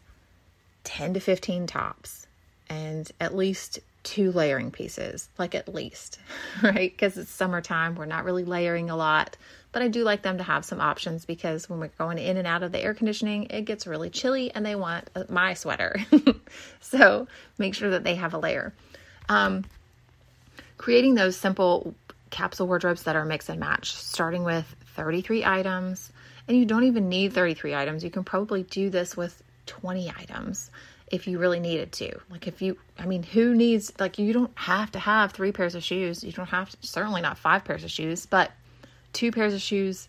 10 0.84 1.14
to 1.14 1.20
15 1.20 1.66
tops, 1.66 2.26
and 2.68 3.10
at 3.20 3.36
least 3.36 3.80
two 4.02 4.32
layering 4.32 4.70
pieces, 4.70 5.28
like 5.38 5.54
at 5.54 5.72
least, 5.72 6.18
right? 6.62 6.90
Because 6.90 7.16
it's 7.16 7.30
summertime, 7.30 7.94
we're 7.94 8.06
not 8.06 8.24
really 8.24 8.44
layering 8.44 8.90
a 8.90 8.96
lot, 8.96 9.36
but 9.72 9.82
I 9.82 9.88
do 9.88 10.02
like 10.02 10.22
them 10.22 10.38
to 10.38 10.44
have 10.44 10.64
some 10.64 10.80
options 10.80 11.24
because 11.24 11.68
when 11.68 11.78
we're 11.78 11.88
going 11.98 12.18
in 12.18 12.36
and 12.36 12.46
out 12.46 12.62
of 12.62 12.72
the 12.72 12.82
air 12.82 12.94
conditioning, 12.94 13.44
it 13.50 13.62
gets 13.62 13.86
really 13.86 14.10
chilly 14.10 14.52
and 14.52 14.64
they 14.64 14.74
want 14.74 15.08
my 15.30 15.54
sweater. 15.54 15.96
so 16.80 17.28
make 17.58 17.74
sure 17.74 17.90
that 17.90 18.02
they 18.02 18.16
have 18.16 18.34
a 18.34 18.38
layer. 18.38 18.72
Um, 19.28 19.64
creating 20.80 21.14
those 21.14 21.36
simple 21.36 21.94
capsule 22.30 22.66
wardrobes 22.66 23.02
that 23.02 23.14
are 23.14 23.26
mix 23.26 23.50
and 23.50 23.60
match, 23.60 23.94
starting 23.94 24.44
with 24.44 24.64
33 24.96 25.44
items. 25.44 26.10
And 26.48 26.56
you 26.56 26.64
don't 26.64 26.84
even 26.84 27.10
need 27.10 27.34
33 27.34 27.74
items. 27.74 28.02
You 28.02 28.10
can 28.10 28.24
probably 28.24 28.62
do 28.62 28.88
this 28.88 29.14
with 29.14 29.42
20 29.66 30.10
items 30.16 30.70
if 31.12 31.26
you 31.26 31.38
really 31.38 31.60
needed 31.60 31.92
to. 31.92 32.18
Like 32.30 32.46
if 32.46 32.62
you 32.62 32.78
I 32.98 33.04
mean, 33.04 33.22
who 33.22 33.54
needs 33.54 33.92
like 33.98 34.18
you 34.18 34.32
don't 34.32 34.52
have 34.54 34.90
to 34.92 34.98
have 34.98 35.32
three 35.32 35.52
pairs 35.52 35.74
of 35.74 35.84
shoes. 35.84 36.24
You 36.24 36.32
don't 36.32 36.48
have 36.48 36.70
to 36.70 36.86
certainly 36.86 37.20
not 37.20 37.36
five 37.36 37.62
pairs 37.62 37.84
of 37.84 37.90
shoes, 37.90 38.24
but 38.24 38.50
two 39.12 39.32
pairs 39.32 39.52
of 39.52 39.60
shoes 39.60 40.08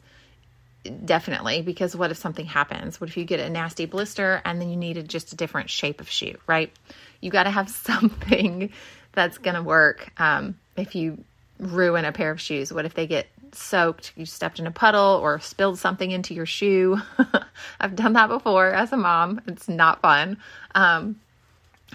definitely 1.04 1.64
because 1.64 1.98
what 1.98 2.12
if 2.12 2.18
something 2.18 2.46
happens? 2.46 3.02
What 3.02 3.10
if 3.10 3.18
you 3.18 3.26
get 3.26 3.42
a 3.42 3.50
nasty 3.50 3.88
blister 3.88 4.42
and 4.46 4.62
then 4.62 4.70
you 4.70 4.78
needed 4.78 5.10
just 5.10 5.34
a 5.34 5.36
different 5.36 5.70
shape 5.70 6.00
of 6.00 6.10
shoe, 6.10 6.38
right? 6.48 6.72
You 7.20 7.30
got 7.30 7.44
to 7.44 7.52
have 7.52 7.70
something 7.90 8.72
that's 9.14 9.38
going 9.38 9.56
to 9.56 9.64
work 9.64 10.12
um, 10.18 10.58
if 10.78 10.96
you 10.96 11.24
ruin 11.60 12.06
a 12.06 12.12
pair 12.12 12.32
of 12.32 12.42
shoes. 12.42 12.72
What 12.74 12.86
if 12.86 12.94
they 12.94 13.08
get 13.08 13.28
soaked, 13.54 14.14
you 14.16 14.26
stepped 14.26 14.60
in 14.60 14.68
a 14.68 14.72
puddle 14.72 15.20
or 15.22 15.40
spilled 15.40 15.78
something 15.80 16.10
into 16.10 16.34
your 16.34 16.46
shoe. 16.46 17.00
I've 17.80 17.96
done 17.96 18.14
that 18.14 18.28
before 18.28 18.72
as 18.72 18.92
a 18.92 18.98
mom. 18.98 19.42
It's 19.48 19.68
not 19.68 20.02
fun. 20.02 20.38
Um, 20.74 21.20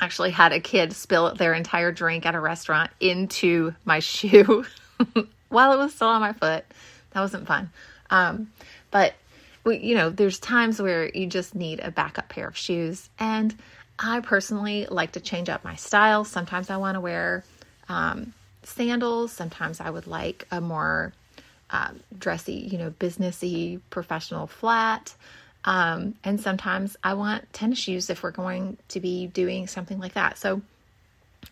actually 0.01 0.31
had 0.31 0.53
a 0.53 0.61
kid 0.61 0.93
spill 0.93 1.35
their 1.35 1.55
entire 1.55 1.93
drink 1.93 2.27
at 2.27 2.35
a 2.35 2.41
restaurant 2.41 2.91
into 3.01 3.75
my 3.85 3.99
shoe 4.01 4.65
while 5.49 5.73
it 5.73 5.79
was 5.79 5.95
still 5.95 6.09
on 6.09 6.21
my 6.21 6.33
foot. 6.33 6.65
That 7.13 7.21
wasn't 7.21 7.47
fun. 7.47 7.71
Um, 8.11 8.53
but 8.91 9.15
you 9.65 9.97
know, 9.97 10.11
there's 10.11 10.39
times 10.39 10.81
where 10.81 11.09
you 11.09 11.27
just 11.27 11.55
need 11.55 11.81
a 11.81 11.91
backup 11.91 12.29
pair 12.29 12.47
of 12.47 12.57
shoes. 12.57 13.09
And 13.19 13.55
I 13.99 14.21
personally 14.21 14.87
like 14.91 15.13
to 15.13 15.21
change 15.21 15.49
up 15.49 15.65
my 15.65 15.77
style. 15.77 16.25
Sometimes 16.25 16.71
I 16.71 16.77
want 16.77 16.97
to 16.97 17.01
wear 17.01 17.45
um, 17.89 18.35
sandals. 18.63 19.33
Sometimes 19.33 19.81
I 19.81 19.91
would 19.91 20.07
like 20.07 20.47
a 20.51 20.61
more 20.61 21.13
um, 21.71 22.01
dressy, 22.17 22.55
you 22.55 22.79
know, 22.79 22.91
businessy, 22.91 23.81
professional 23.91 24.47
flat. 24.47 25.15
Um, 25.65 26.15
and 26.23 26.41
sometimes 26.41 26.97
I 27.03 27.15
want 27.15 27.53
tennis 27.53 27.79
shoes 27.79 28.11
if 28.11 28.23
we're 28.23 28.31
going 28.31 28.77
to 28.89 29.01
be 29.01 29.27
doing 29.27 29.67
something 29.67 29.99
like 29.99 30.15
that. 30.15 30.39
So, 30.39 30.63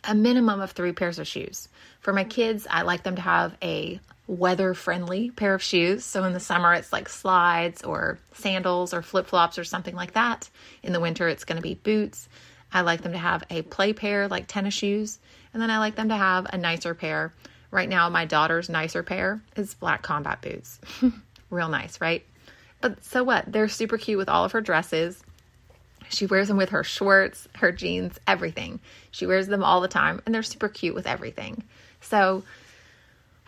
a 0.03 0.15
minimum 0.15 0.61
of 0.61 0.73
three 0.73 0.93
pairs 0.93 1.19
of 1.19 1.27
shoes. 1.27 1.69
For 2.01 2.13
my 2.13 2.25
kids, 2.25 2.67
I 2.69 2.83
like 2.83 3.05
them 3.05 3.17
to 3.17 3.23
have 3.23 3.57
a 3.63 4.01
weather 4.27 4.75
friendly 4.75 5.31
pair 5.31 5.55
of 5.55 5.63
shoes. 5.63 6.05
So 6.05 6.25
in 6.25 6.33
the 6.33 6.41
summer, 6.41 6.75
it's 6.75 6.93
like 6.93 7.09
slides 7.09 7.83
or 7.83 8.19
sandals 8.33 8.95
or 8.95 9.03
flip 9.03 9.27
flops 9.27 9.59
or 9.59 9.65
something 9.65 9.95
like 9.95 10.13
that. 10.13 10.49
In 10.83 10.93
the 10.93 11.01
winter, 11.01 11.29
it's 11.29 11.45
going 11.45 11.57
to 11.57 11.63
be 11.63 11.75
boots. 11.75 12.29
I 12.73 12.81
like 12.81 13.03
them 13.03 13.13
to 13.13 13.19
have 13.19 13.45
a 13.51 13.63
play 13.63 13.93
pair 13.93 14.29
like 14.29 14.47
tennis 14.47 14.75
shoes. 14.75 15.19
And 15.53 15.63
then 15.63 15.71
I 15.71 15.79
like 15.79 15.95
them 15.95 16.09
to 16.09 16.17
have 16.17 16.47
a 16.53 16.59
nicer 16.59 16.95
pair. 16.95 17.33
Right 17.71 17.89
now, 17.89 18.09
my 18.09 18.25
daughter's 18.25 18.69
nicer 18.69 19.03
pair 19.03 19.43
is 19.57 19.75
black 19.75 20.03
combat 20.03 20.41
boots. 20.41 20.81
Real 21.51 21.69
nice, 21.69 22.01
right? 22.01 22.25
But 22.81 23.05
so 23.05 23.25
what? 23.25 23.51
They're 23.51 23.69
super 23.69 23.99
cute 23.99 24.19
with 24.19 24.29
all 24.29 24.45
of 24.45 24.53
her 24.53 24.61
dresses. 24.61 25.23
She 26.09 26.27
wears 26.27 26.49
them 26.49 26.57
with 26.57 26.71
her 26.71 26.85
shorts, 26.85 27.49
her 27.57 27.73
jeans, 27.73 28.19
everything. 28.27 28.81
She 29.11 29.27
wears 29.27 29.47
them 29.47 29.65
all 29.65 29.81
the 29.81 29.89
time, 29.89 30.21
and 30.25 30.35
they're 30.35 30.43
super 30.43 30.69
cute 30.69 30.95
with 30.95 31.07
everything. 31.07 31.65
So, 32.01 32.45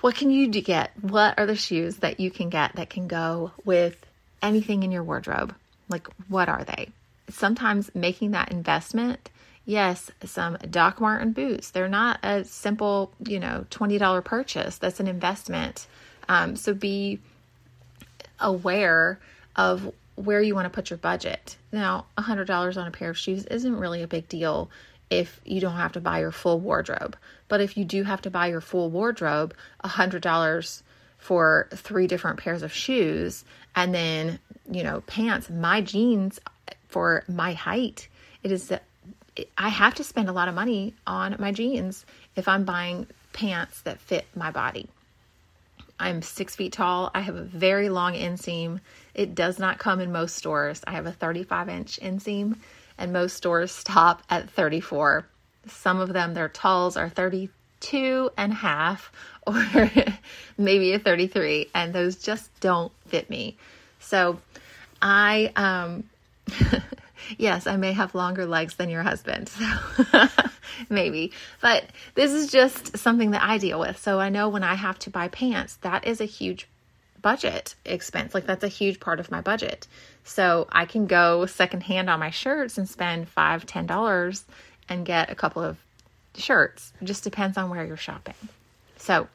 what 0.07 0.15
can 0.15 0.31
you 0.31 0.47
get? 0.47 0.93
What 1.01 1.37
are 1.37 1.47
the 1.47 1.57
shoes 1.57 1.97
that 1.97 2.21
you 2.21 2.31
can 2.31 2.49
get 2.49 2.77
that 2.77 2.89
can 2.89 3.09
go 3.09 3.51
with 3.65 4.07
anything 4.41 4.85
in 4.85 4.93
your 4.93 5.03
wardrobe? 5.03 5.53
Like, 5.89 6.07
what 6.29 6.49
are 6.49 6.63
they? 6.63 6.91
Sometimes 7.29 7.93
making 7.93 8.31
that 8.31 8.53
investment, 8.53 9.31
yes, 9.65 10.13
some 10.25 10.59
Doc 10.71 11.01
Martin 11.01 11.33
boots. 11.33 11.71
They're 11.71 11.89
not 11.89 12.21
a 12.23 12.45
simple, 12.45 13.11
you 13.19 13.41
know, 13.41 13.67
$20 13.73 14.25
purchase. 14.25 14.79
That's 14.79 15.01
an 15.01 15.09
investment. 15.09 15.89
Um, 16.29 16.55
so 16.55 16.73
be 16.73 17.19
aware 18.39 19.19
of 19.57 19.93
where 20.15 20.41
you 20.41 20.55
want 20.55 20.67
to 20.67 20.71
put 20.71 20.89
your 20.89 20.99
budget. 20.99 21.57
Now, 21.73 22.07
$100 22.17 22.77
on 22.81 22.87
a 22.87 22.93
pair 22.93 23.11
of 23.11 23.19
shoes 23.19 23.45
isn't 23.47 23.77
really 23.77 24.05
a 24.05 24.07
big 24.07 24.29
deal 24.29 24.71
if 25.11 25.41
you 25.45 25.61
don't 25.61 25.77
have 25.77 25.93
to 25.93 26.01
buy 26.01 26.21
your 26.21 26.33
full 26.33 26.61
wardrobe. 26.61 27.17
But 27.49 27.61
if 27.61 27.77
you 27.77 27.85
do 27.85 28.03
have 28.03 28.23
to 28.23 28.31
buy 28.31 28.49
your 28.49 28.61
full 28.61 28.91
wardrobe, 28.91 29.55
$100 29.85 30.83
for 31.19 31.69
three 31.75 32.07
different 32.07 32.39
pairs 32.39 32.63
of 32.63 32.73
shoes 32.73 33.45
and 33.75 33.95
then, 33.95 34.39
you 34.71 34.83
know, 34.83 35.01
pants, 35.03 35.49
my 35.51 35.81
jeans 35.81 36.41
for 36.89 37.25
my 37.29 37.53
height, 37.53 38.09
it 38.43 38.53
is 38.53 38.73
I 39.59 39.69
have 39.69 39.95
to 39.97 40.05
spend 40.05 40.29
a 40.29 40.33
lot 40.33 40.49
of 40.49 40.55
money 40.55 40.95
on 41.07 41.37
my 41.39 41.53
jeans 41.53 42.07
if 42.37 42.49
I'm 42.49 42.65
buying 42.65 43.07
pants 43.33 43.83
that 43.83 44.01
fit 44.01 44.27
my 44.35 44.51
body. 44.51 44.89
I'm 45.99 46.23
six 46.23 46.57
feet 46.57 46.73
tall. 46.73 47.11
I 47.15 47.21
have 47.21 47.37
a 47.37 47.43
very 47.43 47.89
long 47.89 48.15
inseam. 48.15 48.81
It 49.15 49.35
does 49.35 49.59
not 49.59 49.79
come 49.79 50.01
in 50.01 50.13
most 50.13 50.37
stores. 50.37 50.83
I 50.87 50.93
have 50.93 51.07
a 51.07 51.13
35 51.13 51.69
inch 51.69 52.01
inseam, 52.01 52.57
and 52.99 53.13
most 53.13 53.37
stores 53.37 53.73
stop 53.73 54.23
at 54.31 54.51
34. 54.51 55.27
Some 55.69 56.01
of 56.01 56.13
them, 56.13 56.35
their 56.35 56.49
talls 56.49 56.97
are 56.97 57.09
32 57.09 58.31
and 58.37 58.53
a 58.53 58.55
half, 58.55 59.13
or 59.47 59.91
maybe 60.59 60.93
a 60.93 60.99
33, 60.99 61.69
and 61.75 61.93
those 61.93 62.17
just 62.17 62.49
don't 62.61 62.93
fit 63.07 63.31
me. 63.31 63.57
So 64.01 64.39
I, 65.01 65.53
um, 65.57 66.05
yes, 67.39 67.67
I 67.67 67.77
may 67.77 67.93
have 67.93 68.15
longer 68.15 68.47
legs 68.47 68.77
than 68.77 68.89
your 68.89 69.03
husband. 69.03 69.51
So 70.13 70.29
maybe. 70.89 71.33
But 71.61 71.85
this 72.15 72.33
is 72.33 72.51
just 72.51 72.99
something 72.99 73.31
that 73.33 73.43
I 73.43 73.59
deal 73.59 73.81
with. 73.81 73.99
So 73.99 74.21
I 74.21 74.29
know 74.29 74.49
when 74.49 74.63
I 74.63 74.75
have 74.75 74.99
to 75.01 75.11
buy 75.11 75.29
pants, 75.29 75.77
that 75.83 76.07
is 76.07 76.21
a 76.21 76.25
huge 76.25 76.69
budget 77.27 77.75
expense. 77.85 78.35
Like 78.35 78.47
that's 78.47 78.63
a 78.63 78.69
huge 78.69 79.01
part 79.01 79.19
of 79.19 79.33
my 79.33 79.41
budget. 79.41 79.89
So 80.23 80.69
I 80.71 80.85
can 80.85 81.09
go 81.09 81.45
secondhand 81.47 82.09
on 82.09 82.21
my 82.21 82.31
shirts 82.31 82.79
and 82.79 82.89
spend 82.89 83.29
five, 83.29 83.67
ten 83.67 83.85
dollars 83.85 84.45
and 84.89 85.05
get 85.05 85.29
a 85.29 85.35
couple 85.35 85.61
of 85.61 85.77
shirts. 86.37 86.93
It 87.01 87.07
just 87.07 87.25
depends 87.25 87.59
on 87.59 87.69
where 87.69 87.85
you're 87.85 87.97
shopping. 87.97 88.37
So 88.99 89.27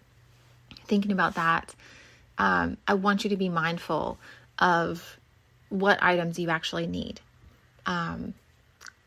thinking 0.86 1.12
about 1.12 1.36
that, 1.36 1.76
um, 2.38 2.78
I 2.88 2.94
want 2.94 3.26
you 3.26 3.30
to 3.32 3.36
be 3.36 3.50
mindful 3.50 4.18
of 4.58 5.18
what 5.68 6.02
items 6.02 6.40
you 6.40 6.50
actually 6.50 6.88
need. 6.88 7.20
Um, 7.86 8.36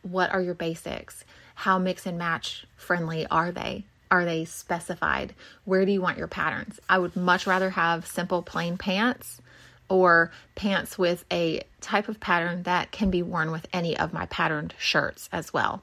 what 0.03 0.31
are 0.31 0.43
your 0.43 0.53
basics? 0.53 1.25
How 1.55 1.79
mix 1.79 2.05
and 2.05 2.19
match 2.19 2.67
friendly 2.77 3.27
are 3.29 3.51
they? 3.51 3.85
Are 4.11 4.25
they 4.25 4.45
specified? 4.45 5.35
Where 5.65 5.85
do 5.85 5.93
you 5.93 6.01
want 6.01 6.19
your 6.19 6.29
patterns? 6.29 6.79
I 6.89 6.99
would 6.99 7.17
much 7.17 7.47
rather 7.47 7.71
have 7.71 8.07
simple 8.07 8.43
plain 8.43 8.77
pants 8.77 9.41
or 9.89 10.31
pants 10.55 10.99
with 10.99 11.25
a 11.31 11.63
type 11.81 12.09
of 12.09 12.21
pattern 12.21 12.63
that 12.65 12.91
can 12.91 13.11
be 13.11 13.23
worn 13.23 13.51
with 13.51 13.67
any 13.73 13.97
of 13.97 14.13
my 14.13 14.27
patterned 14.27 14.75
shirts 14.79 15.29
as 15.33 15.53
well. 15.53 15.83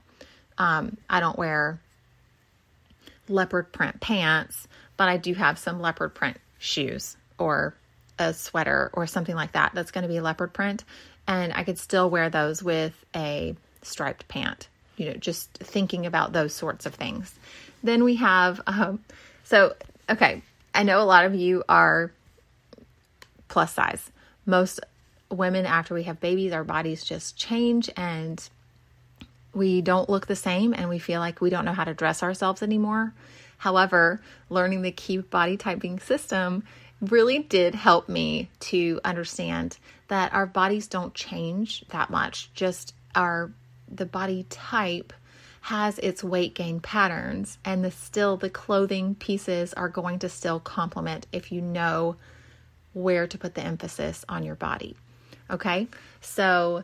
Um, 0.58 0.98
I 1.10 1.20
don't 1.20 1.38
wear 1.38 1.80
leopard 3.28 3.72
print 3.72 4.00
pants, 4.02 4.68
but 4.98 5.08
I 5.10 5.18
do 5.18 5.34
have 5.34 5.60
some 5.60 5.80
leopard 5.80 6.16
print 6.16 6.38
shoes 6.58 7.18
or 7.38 7.76
a 8.18 8.34
sweater 8.34 8.90
or 8.94 9.08
something 9.08 9.36
like 9.36 9.54
that 9.54 9.72
that's 9.74 9.92
going 9.92 10.04
to 10.04 10.08
be 10.08 10.20
leopard 10.20 10.54
print. 10.54 10.84
And 11.28 11.54
I 11.54 11.64
could 11.64 11.78
still 11.78 12.10
wear 12.10 12.30
those 12.30 12.62
with 12.64 12.94
a 13.16 13.56
striped 13.84 14.28
pant 14.28 14.68
you 15.02 15.08
know, 15.08 15.14
just 15.14 15.52
thinking 15.54 16.06
about 16.06 16.32
those 16.32 16.54
sorts 16.54 16.86
of 16.86 16.94
things. 16.94 17.34
Then 17.84 18.04
we 18.04 18.16
have, 18.16 18.62
um, 18.68 19.04
so, 19.44 19.76
okay, 20.10 20.42
I 20.74 20.84
know 20.84 21.02
a 21.02 21.06
lot 21.06 21.26
of 21.26 21.36
you 21.36 21.64
are 21.68 22.12
plus 23.48 23.74
size. 23.74 24.12
Most 24.46 24.80
women, 25.30 25.66
after 25.66 25.94
we 25.94 26.04
have 26.04 26.20
babies, 26.20 26.54
our 26.54 26.64
bodies 26.64 27.04
just 27.04 27.38
change 27.38 27.90
and 27.98 28.50
we 29.54 29.82
don't 29.82 30.10
look 30.10 30.28
the 30.28 30.36
same 30.36 30.74
and 30.74 30.90
we 30.90 31.00
feel 31.00 31.20
like 31.20 31.42
we 31.42 31.50
don't 31.50 31.66
know 31.66 31.74
how 31.74 31.84
to 31.84 31.94
dress 31.94 32.24
ourselves 32.24 32.62
anymore. 32.62 33.14
However, 33.58 34.22
learning 34.50 34.82
the 34.82 34.92
key 34.92 35.18
body 35.18 35.58
typing 35.58 36.00
system 36.00 36.64
really 37.02 37.40
did 37.40 37.76
help 37.76 38.08
me 38.08 38.50
to 38.60 39.00
understand 39.04 39.78
that 40.08 40.34
our 40.34 40.46
bodies 40.46 40.88
don't 40.88 41.14
change 41.14 41.84
that 41.90 42.10
much, 42.10 42.52
just 42.54 42.94
our 43.16 43.52
the 43.94 44.06
body 44.06 44.46
type 44.50 45.12
has 45.62 46.00
its 46.00 46.24
weight 46.24 46.56
gain 46.56 46.80
patterns 46.80 47.60
and 47.64 47.84
the 47.84 47.92
still 47.92 48.36
the 48.36 48.50
clothing 48.50 49.16
pieces 49.16 49.74
are 49.76 49.90
going 49.90 50.18
to 50.20 50.28
still 50.28 50.60
complement 50.60 51.28
if 51.32 51.52
you 51.52 51.62
know 51.62 52.16
where 52.94 53.28
to 53.28 53.38
put 53.38 53.54
the 53.54 53.62
emphasis 53.62 54.26
on 54.28 54.44
your 54.44 54.56
body. 54.56 54.96
Okay? 55.50 55.88
So 56.20 56.84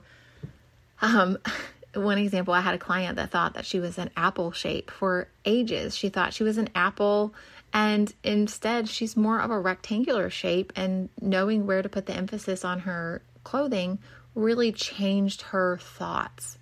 um 1.01 1.37
one 1.95 2.19
example 2.19 2.53
I 2.53 2.61
had 2.61 2.75
a 2.75 2.79
client 2.79 3.15
that 3.15 3.31
thought 3.31 3.55
that 3.55 3.65
she 3.65 3.79
was 3.79 3.97
an 3.97 4.11
apple 4.15 4.51
shape 4.51 4.91
for 4.91 5.27
ages. 5.43 5.97
She 5.97 6.09
thought 6.09 6.33
she 6.33 6.43
was 6.43 6.59
an 6.59 6.69
apple 6.75 7.33
and 7.73 8.13
instead 8.23 8.87
she's 8.87 9.17
more 9.17 9.41
of 9.41 9.49
a 9.49 9.59
rectangular 9.59 10.29
shape 10.29 10.71
and 10.75 11.09
knowing 11.19 11.65
where 11.65 11.81
to 11.81 11.89
put 11.89 12.05
the 12.05 12.13
emphasis 12.13 12.63
on 12.63 12.81
her 12.81 13.23
clothing 13.43 13.97
really 14.35 14.71
changed 14.71 15.41
her 15.41 15.77
thoughts 15.77 16.59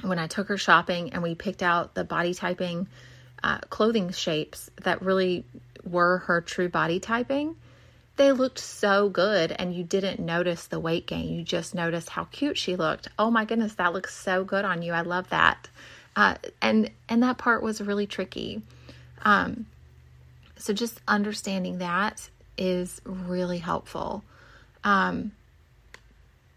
when 0.00 0.18
I 0.18 0.26
took 0.26 0.48
her 0.48 0.56
shopping 0.56 1.12
and 1.12 1.22
we 1.22 1.34
picked 1.34 1.62
out 1.62 1.94
the 1.94 2.04
body 2.04 2.34
typing 2.34 2.88
uh, 3.44 3.58
clothing 3.70 4.10
shapes 4.10 4.70
that 4.82 5.02
really 5.02 5.44
were 5.84 6.18
her 6.18 6.40
true 6.40 6.68
body 6.68 7.00
typing, 7.00 7.56
they 8.16 8.32
looked 8.32 8.58
so 8.58 9.08
good 9.08 9.52
and 9.52 9.74
you 9.74 9.84
didn't 9.84 10.20
notice 10.20 10.66
the 10.66 10.80
weight 10.80 11.06
gain. 11.06 11.32
You 11.32 11.42
just 11.42 11.74
noticed 11.74 12.10
how 12.10 12.24
cute 12.24 12.58
she 12.58 12.76
looked. 12.76 13.08
Oh 13.18 13.30
my 13.30 13.44
goodness, 13.44 13.74
that 13.74 13.92
looks 13.92 14.14
so 14.14 14.44
good 14.44 14.64
on 14.64 14.82
you. 14.82 14.92
I 14.92 15.02
love 15.02 15.28
that. 15.30 15.68
Uh, 16.14 16.34
and 16.60 16.90
and 17.08 17.22
that 17.22 17.38
part 17.38 17.62
was 17.62 17.80
really 17.80 18.06
tricky. 18.06 18.62
Um, 19.22 19.66
so 20.56 20.72
just 20.72 21.00
understanding 21.08 21.78
that 21.78 22.28
is 22.58 23.00
really 23.04 23.58
helpful. 23.58 24.22
Um, 24.84 25.32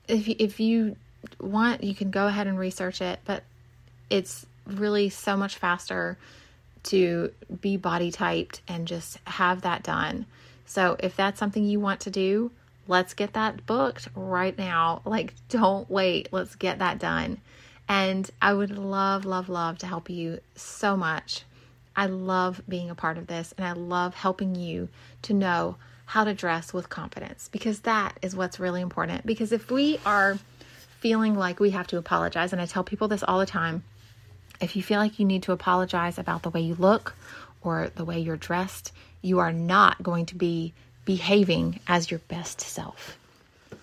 if 0.07 0.27
if 0.27 0.59
you 0.59 0.97
want, 1.39 1.83
you 1.83 1.95
can 1.95 2.11
go 2.11 2.27
ahead 2.27 2.47
and 2.47 2.57
research 2.57 3.01
it, 3.01 3.19
but 3.25 3.43
it's 4.09 4.45
really 4.65 5.09
so 5.09 5.37
much 5.37 5.57
faster 5.57 6.17
to 6.83 7.31
be 7.61 7.77
body 7.77 8.11
typed 8.11 8.61
and 8.67 8.87
just 8.87 9.19
have 9.25 9.61
that 9.61 9.83
done. 9.83 10.25
So 10.65 10.95
if 10.99 11.15
that's 11.15 11.39
something 11.39 11.63
you 11.63 11.79
want 11.79 12.01
to 12.01 12.11
do, 12.11 12.51
let's 12.87 13.13
get 13.13 13.33
that 13.33 13.65
booked 13.65 14.09
right 14.15 14.57
now. 14.57 15.01
Like, 15.05 15.33
don't 15.49 15.89
wait. 15.89 16.29
Let's 16.31 16.55
get 16.55 16.79
that 16.79 16.99
done. 16.99 17.39
And 17.87 18.29
I 18.41 18.53
would 18.53 18.77
love, 18.77 19.25
love, 19.25 19.49
love 19.49 19.77
to 19.79 19.87
help 19.87 20.09
you 20.09 20.39
so 20.55 20.97
much. 20.97 21.43
I 21.95 22.07
love 22.07 22.61
being 22.67 22.89
a 22.89 22.95
part 22.95 23.17
of 23.17 23.27
this 23.27 23.53
and 23.57 23.65
I 23.65 23.71
love 23.71 24.15
helping 24.15 24.55
you 24.55 24.89
to 25.23 25.33
know 25.33 25.77
how 26.07 26.23
to 26.23 26.33
dress 26.33 26.73
with 26.73 26.89
confidence 26.89 27.49
because 27.51 27.79
that 27.81 28.17
is 28.21 28.35
what's 28.35 28.59
really 28.59 28.81
important. 28.81 29.25
Because 29.25 29.51
if 29.51 29.71
we 29.71 29.99
are 30.05 30.37
feeling 31.05 31.35
like 31.35 31.59
we 31.59 31.69
have 31.69 31.85
to 31.85 31.99
apologize, 31.99 32.51
and 32.51 32.59
I 32.59 32.65
tell 32.65 32.83
people 32.83 33.07
this 33.07 33.21
all 33.21 33.37
the 33.37 33.45
time 33.45 33.83
if 34.59 34.75
you 34.75 34.81
feel 34.81 34.97
like 34.97 35.19
you 35.19 35.25
need 35.25 35.43
to 35.43 35.51
apologize 35.51 36.17
about 36.17 36.41
the 36.41 36.49
way 36.49 36.61
you 36.61 36.73
look 36.73 37.13
or 37.61 37.91
the 37.93 38.03
way 38.03 38.19
you're 38.19 38.35
dressed, 38.35 38.91
you 39.21 39.37
are 39.37 39.53
not 39.53 40.01
going 40.01 40.25
to 40.25 40.35
be 40.35 40.73
behaving 41.05 41.79
as 41.87 42.09
your 42.09 42.21
best 42.21 42.59
self. 42.59 43.19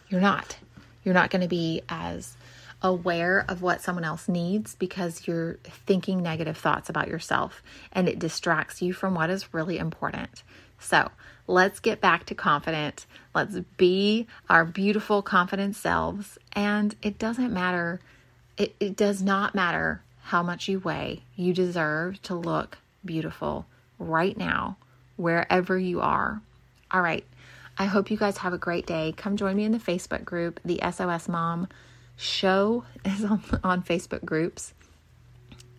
You're 0.09 0.21
not. 0.21 0.57
You're 1.05 1.15
not 1.15 1.31
going 1.31 1.43
to 1.43 1.49
be 1.49 1.83
as 1.89 2.37
aware 2.83 3.45
of 3.49 3.63
what 3.63 3.83
someone 3.83 4.03
else 4.03 4.29
needs 4.29 4.75
because 4.75 5.25
you're 5.25 5.59
thinking 5.63 6.25
negative 6.25 6.57
thoughts 6.59 6.89
about 6.89 7.07
yourself 7.07 7.63
and 7.93 8.09
it 8.09 8.19
distracts 8.19 8.83
you 8.83 8.93
from 8.93 9.15
what 9.15 9.31
is 9.31 9.55
really 9.55 9.79
important. 9.79 10.43
So 10.81 11.09
let's 11.53 11.81
get 11.81 12.01
back 12.01 12.25
to 12.27 12.35
confident. 12.35 13.07
Let's 13.35 13.59
be 13.77 14.27
our 14.49 14.65
beautiful, 14.65 15.21
confident 15.21 15.77
selves. 15.77 16.38
And 16.55 16.97
it 17.03 17.19
doesn't 17.19 17.53
matter, 17.53 18.01
it, 18.57 18.75
it 18.81 18.97
does 18.97 19.23
not 19.23 19.55
matter 19.55 20.03
how 20.23 20.43
much 20.43 20.67
you 20.67 20.79
weigh. 20.79 21.23
You 21.37 21.53
deserve 21.53 22.21
to 22.23 22.35
look 22.35 22.79
beautiful 23.05 23.67
right 23.99 24.37
now, 24.37 24.79
wherever 25.17 25.79
you 25.79 26.01
are. 26.01 26.41
All 26.91 27.03
right. 27.03 27.25
I 27.77 27.85
hope 27.85 28.11
you 28.11 28.17
guys 28.17 28.38
have 28.38 28.53
a 28.53 28.59
great 28.59 28.87
day. 28.87 29.15
Come 29.17 29.37
join 29.37 29.57
me 29.57 29.65
in 29.65 29.73
the 29.73 29.79
Facebook 29.79 30.25
group. 30.25 30.59
The 30.65 30.81
SOS 30.91 31.29
Mom 31.29 31.69
Show 32.17 32.85
is 33.05 33.25
on, 33.25 33.43
on 33.62 33.83
Facebook 33.83 34.25
groups. 34.25 34.73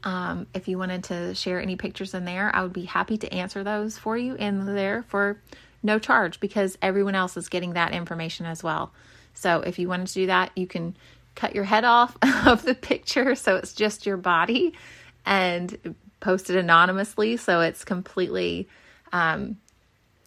Um, 0.03 0.47
if 0.53 0.67
you 0.67 0.77
wanted 0.77 1.05
to 1.05 1.33
share 1.33 1.61
any 1.61 1.75
pictures 1.75 2.13
in 2.13 2.25
there, 2.25 2.53
I 2.53 2.61
would 2.61 2.73
be 2.73 2.85
happy 2.85 3.17
to 3.19 3.33
answer 3.33 3.63
those 3.63 3.97
for 3.97 4.17
you 4.17 4.35
in 4.35 4.65
there 4.65 5.03
for 5.03 5.37
no 5.81 5.99
charge 5.99 6.39
because 6.39 6.77
everyone 6.81 7.15
else 7.15 7.37
is 7.37 7.49
getting 7.49 7.73
that 7.73 7.93
information 7.93 8.45
as 8.45 8.63
well. 8.63 8.91
So 9.33 9.61
if 9.61 9.79
you 9.79 9.87
wanted 9.87 10.07
to 10.07 10.13
do 10.13 10.25
that, 10.27 10.51
you 10.55 10.67
can 10.67 10.95
cut 11.35 11.55
your 11.55 11.63
head 11.63 11.83
off 11.83 12.17
of 12.45 12.63
the 12.63 12.75
picture 12.75 13.35
so 13.35 13.55
it's 13.55 13.73
just 13.73 14.05
your 14.05 14.17
body 14.17 14.73
and 15.25 15.95
post 16.19 16.49
it 16.49 16.55
anonymously 16.55 17.37
so 17.37 17.61
it's 17.61 17.83
completely 17.83 18.67
um, 19.11 19.57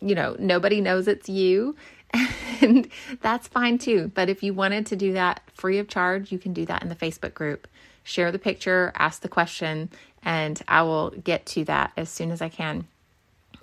you 0.01 0.15
know 0.15 0.37
nobody 0.39 0.81
knows 0.81 1.09
it's 1.09 1.29
you. 1.29 1.77
And 2.63 2.89
that's 3.21 3.47
fine 3.49 3.77
too. 3.77 4.11
But 4.15 4.31
if 4.31 4.43
you 4.43 4.55
wanted 4.55 4.87
to 4.87 4.97
do 4.97 5.13
that 5.13 5.43
free 5.53 5.79
of 5.79 5.89
charge 5.89 6.33
you 6.33 6.39
can 6.39 6.55
do 6.55 6.65
that 6.67 6.83
in 6.83 6.89
the 6.89 6.97
facebook 6.97 7.35
group 7.35 7.69
share 8.07 8.33
the 8.33 8.39
picture 8.39 8.93
ask 8.97 9.21
the 9.21 9.29
question 9.29 9.91
and 10.23 10.63
i 10.69 10.83
will 10.83 11.11
get 11.11 11.45
to 11.45 11.65
that 11.65 11.93
as 11.97 12.09
soon 12.09 12.31
as 12.31 12.41
i 12.41 12.49
can 12.49 12.87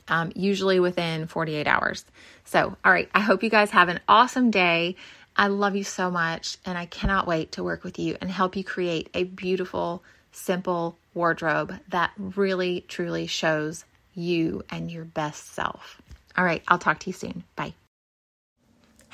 um, 0.09 0.31
usually 0.35 0.79
within 0.79 1.27
48 1.27 1.65
hours 1.65 2.05
so 2.45 2.75
all 2.85 2.91
right 2.91 3.09
i 3.15 3.21
hope 3.21 3.41
you 3.41 3.49
guys 3.49 3.71
have 3.71 3.89
an 3.89 3.99
awesome 4.07 4.51
day 4.51 4.95
I 5.35 5.47
love 5.47 5.75
you 5.75 5.83
so 5.83 6.11
much, 6.11 6.57
and 6.65 6.77
I 6.77 6.85
cannot 6.85 7.27
wait 7.27 7.53
to 7.53 7.63
work 7.63 7.83
with 7.83 7.97
you 7.97 8.17
and 8.21 8.29
help 8.29 8.55
you 8.55 8.63
create 8.63 9.09
a 9.13 9.23
beautiful, 9.23 10.03
simple 10.31 10.97
wardrobe 11.13 11.79
that 11.89 12.11
really, 12.17 12.85
truly 12.87 13.27
shows 13.27 13.85
you 14.13 14.63
and 14.69 14.91
your 14.91 15.05
best 15.05 15.53
self. 15.53 16.01
All 16.37 16.45
right, 16.45 16.63
I'll 16.67 16.79
talk 16.79 16.99
to 16.99 17.09
you 17.09 17.13
soon. 17.13 17.43
Bye. 17.55 17.73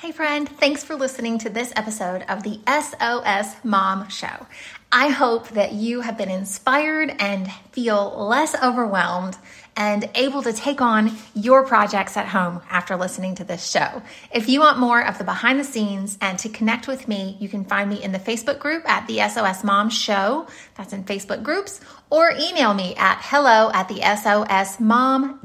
Hey, 0.00 0.12
friend, 0.12 0.48
thanks 0.48 0.82
for 0.82 0.96
listening 0.96 1.36
to 1.40 1.50
this 1.50 1.74
episode 1.76 2.22
of 2.22 2.42
the 2.42 2.58
SOS 2.66 3.54
Mom 3.62 4.08
Show. 4.08 4.46
I 4.90 5.08
hope 5.08 5.50
that 5.50 5.72
you 5.72 6.00
have 6.00 6.16
been 6.16 6.30
inspired 6.30 7.14
and 7.18 7.52
feel 7.72 8.16
less 8.16 8.54
overwhelmed 8.62 9.36
and 9.76 10.08
able 10.14 10.42
to 10.42 10.54
take 10.54 10.80
on 10.80 11.12
your 11.34 11.66
projects 11.66 12.16
at 12.16 12.28
home 12.28 12.62
after 12.70 12.96
listening 12.96 13.34
to 13.34 13.44
this 13.44 13.70
show. 13.70 14.00
If 14.32 14.48
you 14.48 14.60
want 14.60 14.78
more 14.78 15.06
of 15.06 15.18
the 15.18 15.24
behind 15.24 15.60
the 15.60 15.64
scenes 15.64 16.16
and 16.22 16.38
to 16.38 16.48
connect 16.48 16.88
with 16.88 17.06
me, 17.06 17.36
you 17.38 17.50
can 17.50 17.66
find 17.66 17.90
me 17.90 18.02
in 18.02 18.12
the 18.12 18.18
Facebook 18.18 18.58
group 18.58 18.88
at 18.88 19.06
the 19.06 19.18
SOS 19.28 19.62
Mom 19.62 19.90
Show. 19.90 20.46
That's 20.76 20.94
in 20.94 21.04
Facebook 21.04 21.42
groups 21.42 21.78
or 22.08 22.32
email 22.32 22.72
me 22.72 22.94
at 22.96 23.20
hello 23.22 23.70
at 23.72 23.88
the 23.88 24.00
SOSmom.com. 24.00 25.38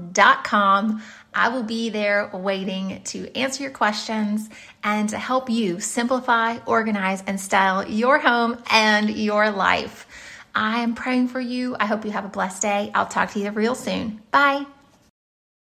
I 1.35 1.49
will 1.49 1.63
be 1.63 1.89
there 1.89 2.29
waiting 2.33 3.01
to 3.05 3.37
answer 3.37 3.63
your 3.63 3.71
questions 3.71 4.49
and 4.83 5.09
to 5.09 5.17
help 5.17 5.49
you 5.49 5.81
simplify, 5.81 6.59
organize, 6.65 7.21
and 7.27 7.39
style 7.39 7.85
your 7.87 8.17
home 8.19 8.57
and 8.71 9.09
your 9.09 9.51
life. 9.51 10.07
I 10.55 10.79
am 10.79 10.95
praying 10.95 11.27
for 11.27 11.41
you. 11.41 11.75
I 11.77 11.85
hope 11.85 12.05
you 12.05 12.11
have 12.11 12.23
a 12.23 12.29
blessed 12.29 12.61
day. 12.61 12.89
I'll 12.95 13.05
talk 13.05 13.31
to 13.31 13.39
you 13.39 13.51
real 13.51 13.75
soon. 13.75 14.21
Bye. 14.31 14.65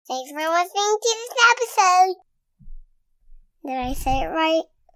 Thanks 0.08 0.32
for 0.32 0.38
listening 0.38 0.98
to 1.02 1.16
this 1.18 1.34
episode. 1.52 2.16
Did 3.66 3.78
I 3.78 3.94
say 3.94 4.22
it 4.22 4.28
right? 4.28 4.64